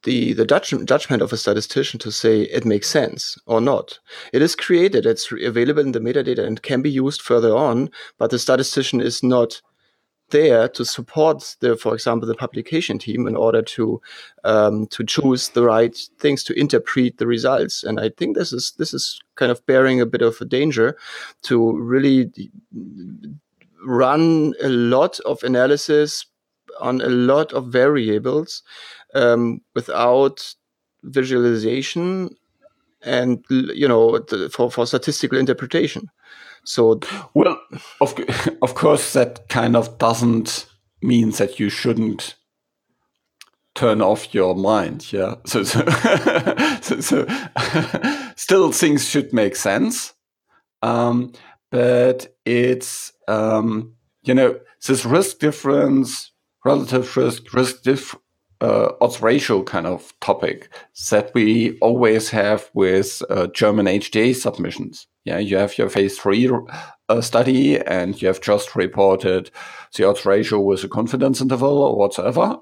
the 0.06 0.34
the 0.34 0.46
judgment 0.46 1.22
of 1.22 1.34
a 1.34 1.38
statistician 1.38 2.00
to 2.00 2.12
say 2.12 2.44
it 2.44 2.64
makes 2.64 2.88
sense 2.88 3.38
or 3.46 3.60
not. 3.60 4.00
It 4.32 4.42
is 4.42 4.56
created, 4.56 5.06
it's 5.06 5.32
available 5.32 5.82
in 5.82 5.92
the 5.92 6.00
metadata 6.00 6.46
and 6.46 6.62
can 6.62 6.82
be 6.82 6.90
used 6.90 7.22
further 7.22 7.56
on, 7.56 7.90
but 8.18 8.32
the 8.32 8.40
statistician 8.40 9.02
is 9.02 9.22
not 9.22 9.62
there 10.30 10.68
to 10.70 10.84
support 10.84 11.56
the, 11.60 11.76
for 11.76 11.94
example, 11.94 12.28
the 12.28 12.36
publication 12.36 12.98
team 12.98 13.28
in 13.28 13.36
order 13.36 13.62
to 13.62 14.02
um, 14.44 14.88
to 14.88 15.04
choose 15.04 15.50
the 15.50 15.64
right 15.64 15.98
things 16.20 16.44
to 16.44 16.60
interpret 16.60 17.18
the 17.18 17.28
results. 17.28 17.84
And 17.84 18.00
I 18.00 18.10
think 18.10 18.36
this 18.36 18.54
is 18.54 18.74
this 18.78 18.94
is 18.94 19.20
kind 19.36 19.52
of 19.52 19.66
bearing 19.66 20.02
a 20.02 20.06
bit 20.06 20.22
of 20.22 20.40
a 20.42 20.46
danger 20.46 20.98
to 21.44 21.78
really 21.78 22.32
run 23.86 24.54
a 24.62 24.70
lot 24.70 25.20
of 25.22 25.44
analysis 25.44 26.26
on 26.80 27.02
a 27.02 27.10
lot 27.10 27.54
of 27.54 27.68
variables 27.68 28.64
um, 29.16 29.62
without 29.74 30.54
visualization 31.04 32.36
and 33.04 33.44
you 33.50 33.88
know 33.88 34.20
for, 34.52 34.70
for 34.70 34.86
statistical 34.86 35.38
interpretation 35.38 36.10
so, 36.66 37.00
well, 37.36 37.62
of 38.02 38.16
of 38.62 38.76
course, 38.76 39.14
that 39.14 39.48
kind 39.50 39.76
of 39.76 39.98
doesn't 39.98 40.66
mean 41.02 41.32
that 41.32 41.60
you 41.60 41.70
shouldn't 41.70 42.36
turn 43.76 44.02
off 44.02 44.34
your 44.34 44.56
mind. 44.56 45.14
Yeah. 45.14 45.36
So, 45.46 45.64
so, 45.64 45.86
so, 46.82 47.00
so 47.00 47.28
still 48.36 48.72
things 48.72 49.08
should 49.08 49.32
make 49.32 49.56
sense. 49.56 50.14
Um, 50.82 51.34
but 51.72 52.36
it's, 52.46 53.12
um, 53.28 53.94
you 54.24 54.34
know, 54.34 54.60
this 54.88 55.06
risk 55.06 55.40
difference, 55.40 56.32
relative 56.64 57.16
risk, 57.16 57.54
risk 57.54 57.84
diff, 57.84 58.16
uh, 58.62 58.90
odds 59.02 59.22
ratio 59.22 59.64
kind 59.64 59.88
of 59.88 60.14
topic 60.22 60.70
that 61.10 61.32
we 61.34 61.78
always 61.80 62.30
have 62.30 62.70
with 62.74 63.22
uh, 63.30 63.48
German 63.48 63.86
HTA 63.86 64.36
submissions. 64.36 65.08
Yeah, 65.26 65.40
you 65.40 65.58
have 65.58 65.78
your 65.78 65.90
phase 65.90 66.18
three 66.18 66.50
uh, 67.10 67.22
study 67.22 67.80
and 67.80 68.22
you 68.22 68.28
have 68.28 68.42
just 68.42 68.76
reported 68.76 69.52
the 69.96 70.08
odds 70.08 70.26
ratio 70.26 70.60
with 70.60 70.84
a 70.84 70.88
confidence 70.88 71.42
interval 71.42 71.82
or 71.82 71.98
whatsoever. 71.98 72.58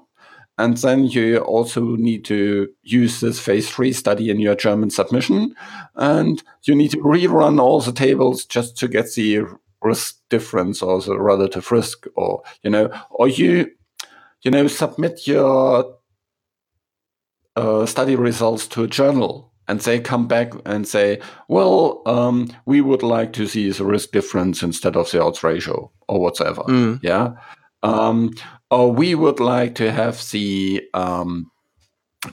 And 0.56 0.76
then 0.78 1.04
you 1.06 1.38
also 1.38 1.96
need 1.96 2.24
to 2.26 2.68
use 2.82 3.20
this 3.20 3.40
phase 3.40 3.68
three 3.68 3.92
study 3.92 4.30
in 4.30 4.38
your 4.38 4.54
German 4.54 4.90
submission. 4.90 5.54
And 5.96 6.42
you 6.62 6.74
need 6.74 6.92
to 6.92 6.98
rerun 6.98 7.60
all 7.60 7.80
the 7.80 7.92
tables 7.92 8.44
just 8.44 8.76
to 8.78 8.88
get 8.88 9.12
the 9.14 9.42
risk 9.82 10.16
difference 10.30 10.80
or 10.80 11.00
the 11.00 11.20
relative 11.20 11.70
risk 11.72 12.06
or, 12.16 12.42
you 12.62 12.70
know, 12.70 12.90
or 13.10 13.28
you, 13.28 13.70
you 14.44 14.50
know, 14.50 14.66
submit 14.66 15.26
your 15.26 15.96
uh, 17.56 17.86
study 17.86 18.16
results 18.16 18.66
to 18.68 18.84
a 18.84 18.88
journal 18.88 19.52
and 19.66 19.80
they 19.80 19.98
come 19.98 20.28
back 20.28 20.52
and 20.66 20.86
say, 20.86 21.20
well, 21.48 22.02
um, 22.06 22.48
we 22.66 22.80
would 22.80 23.02
like 23.02 23.32
to 23.34 23.46
see 23.46 23.70
the 23.70 23.84
risk 23.84 24.10
difference 24.10 24.62
instead 24.62 24.96
of 24.96 25.10
the 25.10 25.22
odds 25.22 25.42
ratio 25.42 25.90
or 26.08 26.20
whatever. 26.20 26.62
Mm. 26.62 27.00
Yeah. 27.02 27.32
Um, 27.82 28.32
or 28.70 28.92
we 28.92 29.14
would 29.14 29.40
like 29.40 29.74
to 29.76 29.90
have 29.90 30.22
the 30.30 30.82
um, 30.92 31.50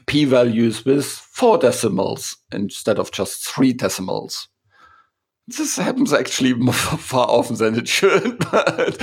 p 0.07 0.25
values 0.25 0.83
with 0.85 1.05
four 1.05 1.57
decimals 1.57 2.35
instead 2.51 2.99
of 2.99 3.11
just 3.11 3.45
three 3.45 3.73
decimals. 3.73 4.47
This 5.57 5.75
happens 5.75 6.13
actually 6.13 6.53
far 6.71 7.27
often 7.27 7.57
than 7.57 7.77
it 7.77 7.87
should, 7.87 8.39
but 8.51 9.01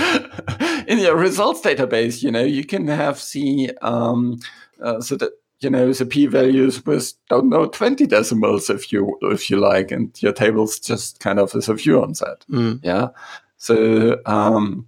in 0.87 0.99
your 0.99 1.15
results 1.15 1.61
database, 1.61 2.23
you 2.23 2.31
know, 2.31 2.43
you 2.43 2.63
can 2.63 2.87
have 2.87 3.23
the 3.33 3.71
um, 3.81 4.39
uh, 4.81 5.01
so 5.01 5.15
that 5.17 5.31
you 5.59 5.69
know 5.69 5.91
the 5.91 6.05
p 6.05 6.25
values 6.25 6.85
with 6.85 7.13
don't 7.27 7.49
know 7.49 7.67
20 7.67 8.07
decimals 8.07 8.69
if 8.69 8.91
you 8.91 9.17
if 9.23 9.49
you 9.49 9.57
like 9.57 9.91
and 9.91 10.21
your 10.21 10.31
tables 10.31 10.79
just 10.79 11.19
kind 11.19 11.39
of 11.39 11.53
is 11.53 11.67
a 11.67 11.73
view 11.73 12.01
on 12.01 12.13
that 12.13 12.45
mm. 12.49 12.79
yeah 12.81 13.09
so 13.57 14.17
um 14.25 14.87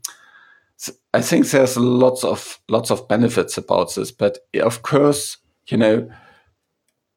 so 0.77 0.93
i 1.13 1.21
think 1.21 1.45
there's 1.47 1.75
lots 1.75 2.23
of 2.23 2.59
lots 2.69 2.89
of 2.89 3.05
benefits 3.09 3.57
about 3.57 3.93
this 3.95 4.11
but 4.11 4.37
of 4.61 4.81
course 4.81 5.37
you 5.67 5.77
know 5.77 6.09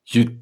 you 0.07 0.37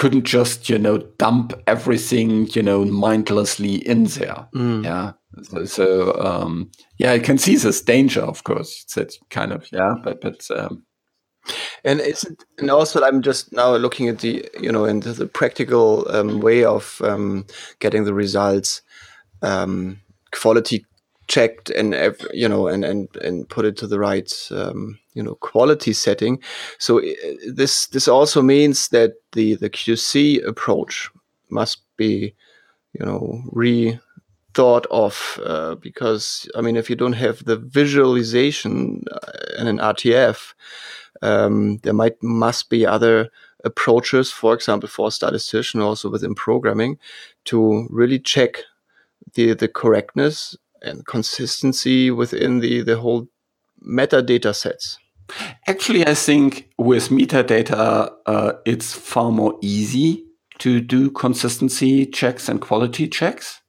couldn't 0.00 0.24
just 0.24 0.70
you 0.70 0.78
know 0.78 0.96
dump 1.18 1.52
everything 1.66 2.48
you 2.52 2.62
know 2.62 2.86
mindlessly 2.86 3.86
in 3.86 4.04
there. 4.04 4.48
Mm. 4.54 4.82
yeah. 4.82 5.12
So, 5.42 5.64
so 5.64 6.20
um 6.20 6.70
yeah 6.98 7.12
i 7.12 7.20
can 7.20 7.38
see 7.38 7.56
this 7.56 7.82
danger 7.82 8.22
of 8.22 8.42
course. 8.44 8.82
It's 8.84 8.94
that 8.94 9.14
kind 9.28 9.52
of 9.52 9.70
yeah 9.70 9.94
but 10.02 10.22
but 10.22 10.50
um 10.50 10.84
and 11.84 12.00
it's 12.00 12.24
and 12.58 12.70
also 12.70 13.02
I'm 13.02 13.22
just 13.22 13.52
now 13.52 13.76
looking 13.76 14.08
at 14.08 14.20
the 14.20 14.48
you 14.58 14.72
know 14.72 14.86
into 14.86 15.12
the 15.12 15.26
practical 15.26 16.10
um, 16.10 16.40
way 16.40 16.64
of 16.64 17.00
um, 17.04 17.46
getting 17.78 18.04
the 18.04 18.14
results 18.14 18.82
um, 19.42 20.00
quality 20.32 20.84
checked 21.30 21.70
and 21.70 21.94
you 22.34 22.48
know 22.48 22.66
and 22.66 22.84
and 22.84 23.08
and 23.16 23.48
put 23.48 23.64
it 23.64 23.76
to 23.78 23.86
the 23.86 23.98
right 23.98 24.32
um, 24.50 24.98
you 25.14 25.22
know 25.22 25.36
quality 25.36 25.92
setting. 25.92 26.42
So 26.78 27.00
this 27.54 27.86
this 27.86 28.08
also 28.08 28.42
means 28.42 28.88
that 28.88 29.12
the 29.32 29.54
the 29.54 29.70
QC 29.70 30.44
approach 30.46 31.10
must 31.48 31.82
be 31.96 32.34
you 32.92 33.06
know 33.06 33.42
re 33.52 33.98
thought 34.54 34.86
of 34.90 35.40
uh, 35.44 35.76
because 35.76 36.50
I 36.56 36.60
mean 36.60 36.76
if 36.76 36.90
you 36.90 36.96
don't 36.96 37.12
have 37.26 37.44
the 37.44 37.56
visualization 37.56 39.04
uh, 39.12 39.60
in 39.60 39.68
an 39.68 39.78
RTF 39.78 40.54
um, 41.22 41.78
there 41.78 41.92
might 41.92 42.20
must 42.22 42.70
be 42.70 42.86
other 42.86 43.30
approaches, 43.64 44.32
for 44.32 44.54
example, 44.54 44.88
for 44.88 45.08
a 45.08 45.10
statistician 45.10 45.80
also 45.80 46.10
within 46.10 46.34
programming, 46.34 46.98
to 47.44 47.86
really 47.90 48.18
check 48.18 48.64
the 49.34 49.54
the 49.54 49.68
correctness 49.68 50.56
and 50.82 51.06
consistency 51.06 52.10
within 52.10 52.60
the 52.60 52.82
the 52.82 52.98
whole 52.98 53.28
metadata 53.86 54.54
sets. 54.54 54.98
Actually, 55.66 56.06
I 56.06 56.14
think 56.14 56.70
with 56.76 57.08
metadata, 57.08 58.12
uh, 58.26 58.52
it's 58.66 58.92
far 58.92 59.30
more 59.30 59.56
easy 59.62 60.24
to 60.58 60.80
do 60.80 61.10
consistency 61.10 62.04
checks 62.06 62.48
and 62.48 62.60
quality 62.60 63.08
checks 63.08 63.60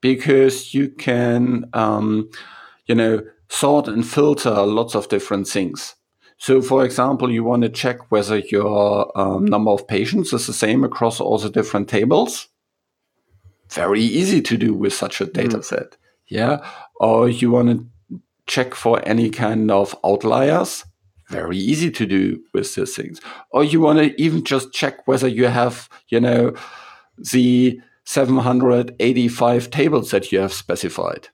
because 0.00 0.74
you 0.74 0.88
can, 0.88 1.64
um, 1.72 2.28
you 2.86 2.94
know, 2.94 3.22
sort 3.48 3.88
and 3.88 4.06
filter 4.06 4.62
lots 4.62 4.94
of 4.94 5.08
different 5.08 5.46
things. 5.46 5.94
So, 6.36 6.60
for 6.60 6.84
example, 6.84 7.30
you 7.30 7.44
want 7.44 7.62
to 7.62 7.68
check 7.68 8.10
whether 8.10 8.38
your 8.38 9.16
um, 9.18 9.44
number 9.46 9.70
of 9.70 9.86
patients 9.86 10.32
is 10.32 10.46
the 10.46 10.52
same 10.52 10.84
across 10.84 11.20
all 11.20 11.38
the 11.38 11.48
different 11.48 11.88
tables. 11.88 12.48
Very 13.70 14.02
easy 14.02 14.42
to 14.42 14.56
do 14.56 14.74
with 14.74 14.92
such 14.92 15.20
a 15.20 15.26
data 15.26 15.58
mm. 15.58 15.64
set. 15.64 15.96
Yeah. 16.28 16.66
Or 16.96 17.28
you 17.28 17.50
want 17.50 17.68
to 17.68 18.20
check 18.46 18.74
for 18.74 19.06
any 19.06 19.30
kind 19.30 19.70
of 19.70 19.96
outliers. 20.04 20.84
very 21.30 21.56
easy 21.56 21.90
to 21.90 22.06
do 22.06 22.40
with 22.52 22.74
these 22.74 22.94
things. 22.94 23.20
Or 23.50 23.64
you 23.64 23.80
want 23.80 23.98
to 23.98 24.20
even 24.20 24.44
just 24.44 24.72
check 24.72 25.08
whether 25.08 25.26
you 25.26 25.46
have, 25.46 25.88
you 26.08 26.20
know, 26.20 26.54
the 27.16 27.80
785 28.04 29.70
tables 29.70 30.10
that 30.10 30.30
you 30.30 30.40
have 30.40 30.52
specified. 30.52 31.28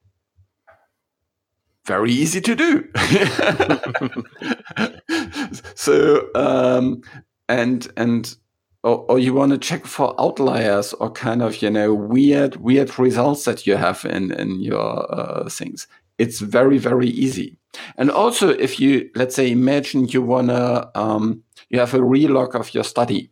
Very 1.86 2.12
easy 2.12 2.40
to 2.40 2.54
do. 2.54 2.88
so, 5.74 6.28
um, 6.34 7.02
and, 7.48 7.88
and, 7.96 8.36
or, 8.82 9.04
or 9.10 9.18
you 9.18 9.34
want 9.34 9.52
to 9.52 9.58
check 9.58 9.86
for 9.86 10.18
outliers 10.20 10.92
or 10.94 11.10
kind 11.10 11.42
of, 11.42 11.60
you 11.62 11.70
know, 11.70 11.94
weird, 11.94 12.56
weird 12.56 12.98
results 12.98 13.44
that 13.44 13.66
you 13.66 13.76
have 13.76 14.04
in, 14.04 14.32
in 14.32 14.60
your 14.60 15.12
uh, 15.14 15.48
things. 15.48 15.86
It's 16.18 16.40
very, 16.40 16.78
very 16.78 17.08
easy. 17.08 17.56
And 17.96 18.10
also, 18.10 18.48
if 18.50 18.80
you, 18.80 19.10
let's 19.14 19.34
say, 19.34 19.50
imagine 19.50 20.08
you 20.08 20.22
want 20.22 20.48
to, 20.48 20.90
um, 20.98 21.42
you 21.68 21.78
have 21.78 21.94
a 21.94 22.02
relock 22.02 22.54
of 22.54 22.74
your 22.74 22.84
study. 22.84 23.30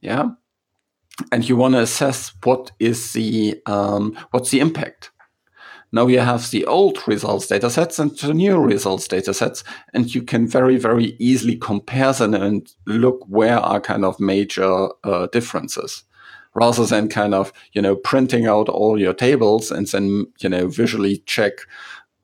Yeah 0.00 0.30
and 1.32 1.48
you 1.48 1.56
want 1.56 1.74
to 1.74 1.80
assess 1.80 2.32
what 2.44 2.72
is 2.78 3.12
the 3.12 3.60
um, 3.66 4.16
what's 4.30 4.50
the 4.50 4.60
impact. 4.60 5.09
Now 5.92 6.06
you 6.06 6.20
have 6.20 6.50
the 6.50 6.66
old 6.66 6.98
results 7.08 7.46
datasets 7.48 7.98
and 7.98 8.16
the 8.16 8.32
new 8.32 8.58
results 8.58 9.08
datasets, 9.08 9.64
and 9.92 10.14
you 10.14 10.22
can 10.22 10.46
very, 10.46 10.76
very 10.76 11.16
easily 11.18 11.56
compare 11.56 12.12
them 12.12 12.34
and 12.34 12.72
look 12.86 13.24
where 13.26 13.58
are 13.58 13.80
kind 13.80 14.04
of 14.04 14.20
major 14.20 14.88
uh, 15.04 15.26
differences 15.32 16.04
rather 16.54 16.84
than 16.86 17.08
kind 17.08 17.34
of, 17.34 17.52
you 17.72 17.82
know, 17.82 17.96
printing 17.96 18.46
out 18.46 18.68
all 18.68 19.00
your 19.00 19.14
tables 19.14 19.70
and 19.70 19.86
then, 19.88 20.26
you 20.40 20.48
know, 20.48 20.68
visually 20.68 21.18
check 21.26 21.52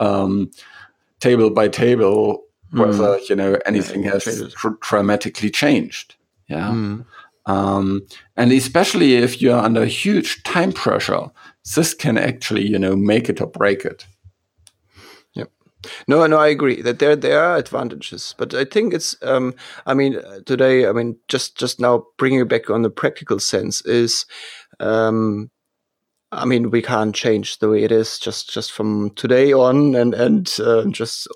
um, 0.00 0.50
table 1.20 1.50
by 1.50 1.68
table 1.68 2.42
whether, 2.72 3.18
mm. 3.18 3.28
you 3.28 3.36
know, 3.36 3.58
anything 3.66 4.04
yeah, 4.04 4.12
has 4.12 4.54
dramatically 4.80 5.50
changed. 5.50 6.16
Yeah. 6.48 6.70
Mm. 6.70 7.06
Um, 7.46 8.06
and 8.36 8.52
especially 8.52 9.14
if 9.14 9.40
you're 9.40 9.58
under 9.58 9.84
huge 9.84 10.42
time 10.42 10.72
pressure, 10.72 11.30
this 11.74 11.94
can 11.94 12.18
actually, 12.18 12.66
you 12.66 12.78
know, 12.78 12.94
make 12.96 13.28
it 13.28 13.40
or 13.40 13.46
break 13.46 13.84
it. 13.84 14.06
No, 16.08 16.26
no, 16.26 16.38
I 16.38 16.48
agree 16.48 16.82
that 16.82 16.98
there 16.98 17.16
there 17.16 17.42
are 17.42 17.56
advantages, 17.56 18.34
but 18.38 18.54
I 18.54 18.64
think 18.64 18.94
it's. 18.94 19.16
Um, 19.22 19.54
I 19.86 19.94
mean, 19.94 20.20
today, 20.44 20.86
I 20.86 20.92
mean, 20.92 21.16
just 21.28 21.56
just 21.56 21.80
now 21.80 22.06
bringing 22.18 22.40
it 22.40 22.48
back 22.48 22.70
on 22.70 22.82
the 22.82 22.90
practical 22.90 23.38
sense 23.38 23.80
is. 23.82 24.26
Um, 24.80 25.50
I 26.32 26.44
mean, 26.44 26.70
we 26.70 26.82
can't 26.82 27.14
change 27.14 27.58
the 27.58 27.68
way 27.68 27.84
it 27.84 27.92
is 27.92 28.18
just 28.18 28.52
just 28.52 28.72
from 28.72 29.10
today 29.10 29.52
on, 29.52 29.94
and 29.94 30.12
and 30.14 30.52
uh, 30.60 30.84
just 30.86 31.28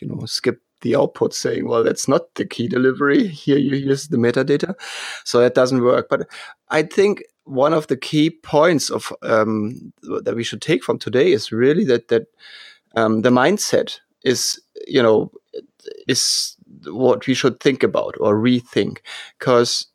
you 0.00 0.08
know 0.08 0.24
skip 0.24 0.60
the 0.80 0.96
output 0.96 1.34
saying, 1.34 1.66
well, 1.66 1.82
that's 1.82 2.08
not 2.08 2.34
the 2.36 2.46
key 2.46 2.68
delivery. 2.68 3.26
Here 3.26 3.58
you 3.58 3.76
use 3.76 4.08
the 4.08 4.16
metadata. 4.16 4.74
So 5.24 5.40
that 5.40 5.54
doesn't 5.54 5.82
work. 5.82 6.08
But 6.08 6.28
I 6.70 6.82
think 6.84 7.24
one 7.48 7.72
of 7.72 7.86
the 7.86 7.96
key 7.96 8.30
points 8.30 8.90
of 8.90 9.12
um, 9.22 9.92
that 10.22 10.36
we 10.36 10.44
should 10.44 10.62
take 10.62 10.84
from 10.84 10.98
today 10.98 11.32
is 11.32 11.50
really 11.52 11.84
that 11.84 12.08
that 12.08 12.26
um, 12.94 13.22
the 13.22 13.30
mindset 13.30 13.98
is, 14.24 14.60
you 14.86 15.02
know, 15.02 15.30
is 16.06 16.56
what 16.86 17.26
we 17.26 17.34
should 17.34 17.60
think 17.60 17.82
about 17.82 18.14
or 18.20 18.36
rethink. 18.36 18.98
Because 19.38 19.86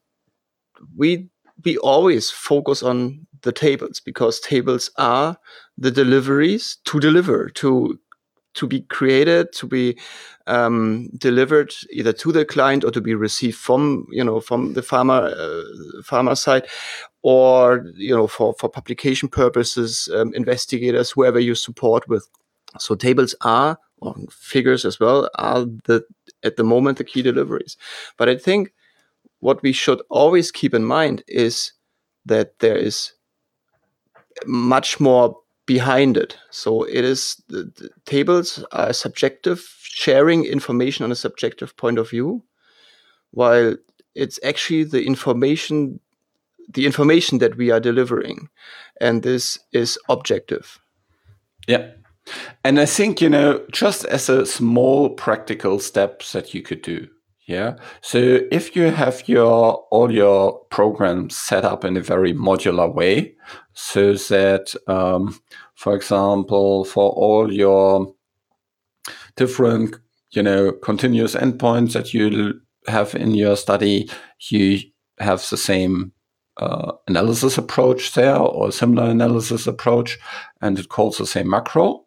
we 0.98 1.30
we 1.64 1.78
always 1.78 2.30
focus 2.32 2.84
on 2.84 3.26
the 3.42 3.52
tables 3.52 4.00
because 4.00 4.40
tables 4.40 4.90
are 4.98 5.38
the 5.78 5.92
deliveries 5.92 6.78
to 6.86 7.00
deliver 7.00 7.50
to 7.50 8.00
to 8.56 8.68
be 8.68 8.82
created, 8.82 9.52
to 9.52 9.66
be 9.66 9.98
um, 10.46 11.10
delivered 11.18 11.74
either 11.92 12.14
to 12.14 12.32
the 12.32 12.46
client 12.46 12.84
or 12.84 12.92
to 12.92 13.02
be 13.02 13.16
received 13.16 13.58
from 13.58 14.06
you 14.12 14.24
know 14.24 14.40
from 14.40 14.74
the 14.74 14.82
pharma 14.82 15.32
uh, 15.32 16.02
pharma 16.04 16.38
side, 16.38 16.68
or 17.24 17.86
you 17.96 18.16
know 18.16 18.28
for 18.28 18.54
for 18.60 18.70
publication 18.70 19.28
purposes, 19.30 20.10
um, 20.14 20.34
investigators, 20.36 21.12
whoever 21.12 21.40
you 21.40 21.56
support 21.56 22.08
with. 22.08 22.30
So 22.80 22.96
tables 22.96 23.36
are 23.42 23.78
or 24.02 24.16
figures 24.30 24.86
as 24.86 25.00
well 25.00 25.30
are 25.36 25.66
the 25.86 26.04
at 26.44 26.58
the 26.58 26.64
moment 26.64 26.98
the 26.98 27.04
key 27.04 27.22
deliveries. 27.22 27.78
But 28.18 28.30
I 28.30 28.38
think 28.38 28.74
what 29.40 29.62
we 29.64 29.72
should 29.72 30.02
always 30.10 30.52
keep 30.52 30.74
in 30.74 30.84
mind 30.86 31.24
is 31.28 31.74
that 32.26 32.60
there 32.60 32.78
is 32.78 33.14
much 34.46 35.00
more 35.00 35.38
behind 35.66 36.18
it. 36.18 36.38
So 36.50 36.84
it 36.84 37.06
is 37.06 37.42
the, 37.48 37.72
the, 37.76 37.90
tables 38.06 38.64
are 38.72 38.94
subjective, 38.94 39.60
sharing 39.82 40.46
information 40.46 41.04
on 41.04 41.12
a 41.12 41.16
subjective 41.16 41.76
point 41.78 41.98
of 41.98 42.10
view, 42.10 42.44
while 43.32 43.76
it's 44.16 44.40
actually 44.44 44.84
the 44.84 45.06
information, 45.06 46.00
the 46.72 46.86
information 46.86 47.40
that 47.40 47.58
we 47.58 47.72
are 47.72 47.80
delivering, 47.80 48.50
and 49.02 49.24
this 49.24 49.60
is 49.72 49.98
objective. 50.10 50.80
Yeah. 51.68 51.92
And 52.64 52.80
I 52.80 52.86
think, 52.86 53.22
you 53.22 53.30
know, 53.30 53.66
just 53.72 54.06
as 54.06 54.30
a 54.30 54.46
small 54.46 55.10
practical 55.10 55.80
steps 55.80 56.32
that 56.32 56.54
you 56.54 56.62
could 56.62 56.82
do. 56.82 57.08
Yeah. 57.46 57.76
So 58.02 58.40
if 58.52 58.76
you 58.76 58.84
have 58.84 59.28
your 59.28 59.86
all 59.92 60.10
your 60.10 60.60
programs 60.70 61.36
set 61.36 61.66
up 61.66 61.84
in 61.84 61.98
a 61.98 62.02
very 62.02 62.34
modular 62.34 62.94
way, 62.94 63.36
so 63.74 64.14
that, 64.14 64.74
um, 64.88 65.38
for 65.76 65.94
example, 65.94 66.86
for 66.86 67.12
all 67.12 67.52
your 67.52 68.14
different, 69.36 69.98
you 70.32 70.42
know, 70.42 70.72
continuous 70.72 71.36
endpoints 71.36 71.94
that 71.94 72.14
you 72.14 72.62
have 72.88 73.14
in 73.14 73.36
your 73.36 73.58
study, 73.58 74.10
you 74.50 74.80
have 75.20 75.46
the 75.50 75.58
same 75.58 76.14
uh, 76.58 76.94
analysis 77.08 77.58
approach 77.58 78.14
there 78.14 78.38
or 78.38 78.72
similar 78.72 79.10
analysis 79.10 79.68
approach, 79.68 80.20
and 80.62 80.80
it 80.80 80.90
calls 80.90 81.18
the 81.18 81.26
same 81.26 81.50
macro. 81.50 82.06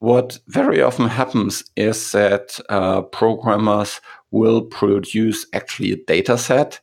What 0.00 0.38
very 0.46 0.80
often 0.80 1.08
happens 1.08 1.64
is 1.76 2.12
that 2.12 2.60
uh, 2.68 3.02
programmers 3.02 4.00
will 4.30 4.62
produce 4.62 5.46
actually 5.52 5.92
a 5.92 5.96
data 5.96 6.38
set 6.38 6.80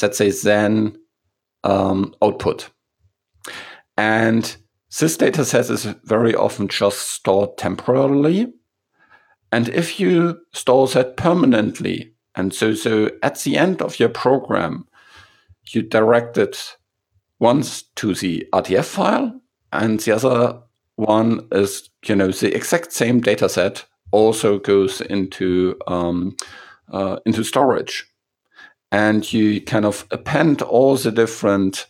that 0.00 0.18
they 0.18 0.30
then 0.30 0.96
um, 1.64 2.14
output. 2.22 2.70
And 3.96 4.56
this 4.98 5.16
data 5.16 5.44
set 5.44 5.70
is 5.70 5.84
very 6.04 6.34
often 6.34 6.68
just 6.68 7.10
stored 7.10 7.56
temporarily. 7.56 8.52
And 9.52 9.68
if 9.68 9.98
you 9.98 10.40
store 10.52 10.86
that 10.88 11.16
permanently, 11.16 12.12
and 12.34 12.54
so, 12.54 12.74
so 12.74 13.10
at 13.22 13.40
the 13.40 13.56
end 13.56 13.82
of 13.82 13.98
your 13.98 14.08
program, 14.08 14.86
you 15.68 15.82
direct 15.82 16.38
it 16.38 16.76
once 17.38 17.82
to 17.96 18.14
the 18.14 18.46
RTF 18.52 18.84
file, 18.84 19.40
and 19.72 20.00
the 20.00 20.12
other 20.12 20.60
one 20.96 21.46
is, 21.52 21.88
you 22.04 22.14
know, 22.14 22.30
the 22.30 22.54
exact 22.54 22.92
same 22.92 23.20
data 23.20 23.48
set 23.48 23.84
also 24.12 24.58
goes 24.58 25.00
into 25.00 25.76
um, 25.86 26.36
uh, 26.92 27.18
into 27.24 27.44
storage, 27.44 28.06
and 28.90 29.32
you 29.32 29.60
kind 29.60 29.84
of 29.84 30.06
append 30.10 30.62
all 30.62 30.96
the 30.96 31.12
different 31.12 31.86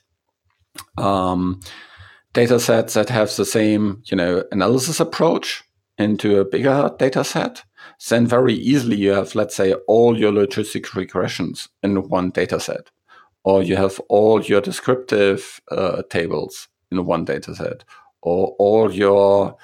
um, 0.98 1.60
data 2.32 2.60
sets 2.60 2.94
that 2.94 3.08
have 3.08 3.34
the 3.36 3.44
same, 3.44 4.02
you 4.06 4.16
know, 4.16 4.44
analysis 4.52 5.00
approach 5.00 5.64
into 5.98 6.38
a 6.38 6.44
bigger 6.44 6.90
data 6.98 7.24
set. 7.24 7.64
Then 8.08 8.26
very 8.26 8.54
easily 8.54 8.96
you 8.96 9.10
have, 9.12 9.34
let's 9.34 9.54
say, 9.54 9.74
all 9.86 10.18
your 10.18 10.32
logistic 10.32 10.86
regressions 10.86 11.68
in 11.82 12.08
one 12.08 12.30
data 12.30 12.60
set, 12.60 12.90
or 13.42 13.62
you 13.62 13.76
have 13.76 14.00
all 14.08 14.42
your 14.42 14.60
descriptive 14.60 15.60
uh, 15.70 16.02
tables 16.10 16.68
in 16.90 17.04
one 17.06 17.24
data 17.24 17.54
set, 17.54 17.84
or 18.22 18.54
all 18.58 18.92
your 18.92 19.56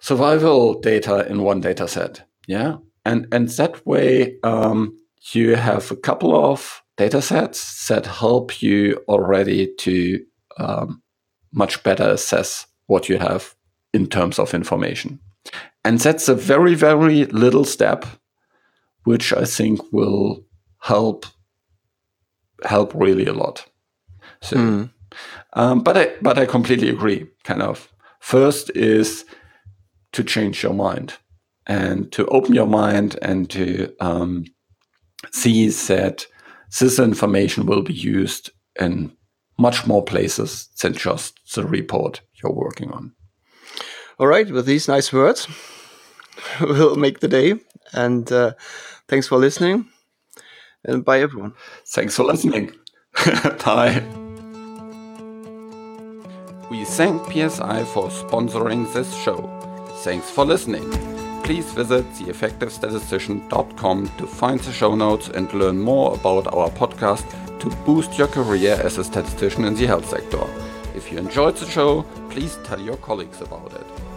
survival 0.00 0.80
data 0.80 1.26
in 1.28 1.42
one 1.42 1.60
data 1.60 1.86
set. 1.86 2.24
Yeah. 2.46 2.76
And, 3.04 3.26
and 3.32 3.48
that 3.50 3.86
way, 3.86 4.38
um, 4.42 4.96
you 5.32 5.56
have 5.56 5.90
a 5.90 5.96
couple 5.96 6.34
of 6.34 6.82
data 6.96 7.22
sets 7.22 7.88
that 7.88 8.06
help 8.06 8.62
you 8.62 9.02
already 9.08 9.72
to 9.78 10.24
um, 10.58 11.02
much 11.52 11.82
better 11.82 12.08
assess 12.08 12.66
what 12.86 13.08
you 13.08 13.18
have 13.18 13.54
in 13.92 14.06
terms 14.06 14.38
of 14.38 14.54
information. 14.54 15.20
And 15.84 15.98
that's 15.98 16.28
a 16.28 16.34
very, 16.34 16.74
very 16.74 17.24
little 17.26 17.64
step, 17.64 18.04
which 19.04 19.32
I 19.32 19.44
think 19.44 19.80
will 19.92 20.44
help 20.80 21.26
help 22.64 22.92
really 22.94 23.26
a 23.26 23.32
lot. 23.32 23.66
So 24.42 24.56
mm. 24.56 24.90
Um, 25.54 25.82
but 25.82 25.96
I 25.96 26.12
but 26.20 26.38
I 26.38 26.46
completely 26.46 26.88
agree. 26.88 27.26
Kind 27.44 27.62
of 27.62 27.92
first 28.20 28.70
is 28.74 29.24
to 30.12 30.22
change 30.22 30.62
your 30.62 30.74
mind 30.74 31.14
and 31.66 32.10
to 32.12 32.26
open 32.26 32.54
your 32.54 32.66
mind 32.66 33.18
and 33.22 33.48
to 33.50 33.94
um, 34.00 34.44
see 35.32 35.68
that 35.68 36.26
this 36.80 36.98
information 36.98 37.66
will 37.66 37.82
be 37.82 37.94
used 37.94 38.50
in 38.78 39.12
much 39.58 39.86
more 39.86 40.04
places 40.04 40.68
than 40.80 40.94
just 40.94 41.38
the 41.54 41.66
report 41.66 42.20
you're 42.42 42.52
working 42.52 42.90
on. 42.92 43.12
All 44.18 44.26
right, 44.26 44.50
with 44.50 44.66
these 44.66 44.88
nice 44.88 45.12
words, 45.12 45.48
we'll 46.60 46.96
make 46.96 47.20
the 47.20 47.28
day. 47.28 47.54
And 47.92 48.30
uh, 48.30 48.52
thanks 49.08 49.28
for 49.28 49.38
listening. 49.38 49.88
And 50.88 51.04
bye, 51.04 51.20
everyone. 51.20 51.52
Thanks 51.84 52.16
for 52.16 52.24
listening. 52.24 52.72
bye. 53.64 54.02
We 56.70 56.84
thank 56.84 57.22
PSI 57.26 57.84
for 57.84 58.08
sponsoring 58.08 58.90
this 58.94 59.14
show. 59.14 59.38
Thanks 60.02 60.30
for 60.30 60.46
listening. 60.46 60.90
Please 61.42 61.70
visit 61.72 62.04
theeffectivestatistician.com 62.12 64.08
to 64.16 64.26
find 64.26 64.60
the 64.60 64.72
show 64.72 64.94
notes 64.94 65.28
and 65.28 65.52
learn 65.52 65.78
more 65.78 66.14
about 66.14 66.46
our 66.54 66.70
podcast 66.70 67.26
to 67.60 67.68
boost 67.84 68.16
your 68.16 68.28
career 68.28 68.80
as 68.82 68.96
a 68.96 69.04
statistician 69.04 69.64
in 69.64 69.74
the 69.74 69.86
health 69.86 70.08
sector. 70.08 70.42
If 70.94 71.12
you 71.12 71.18
enjoyed 71.18 71.56
the 71.56 71.66
show, 71.66 72.02
please 72.30 72.56
tell 72.64 72.80
your 72.80 72.96
colleagues 72.96 73.42
about 73.42 73.72
it. 73.74 74.07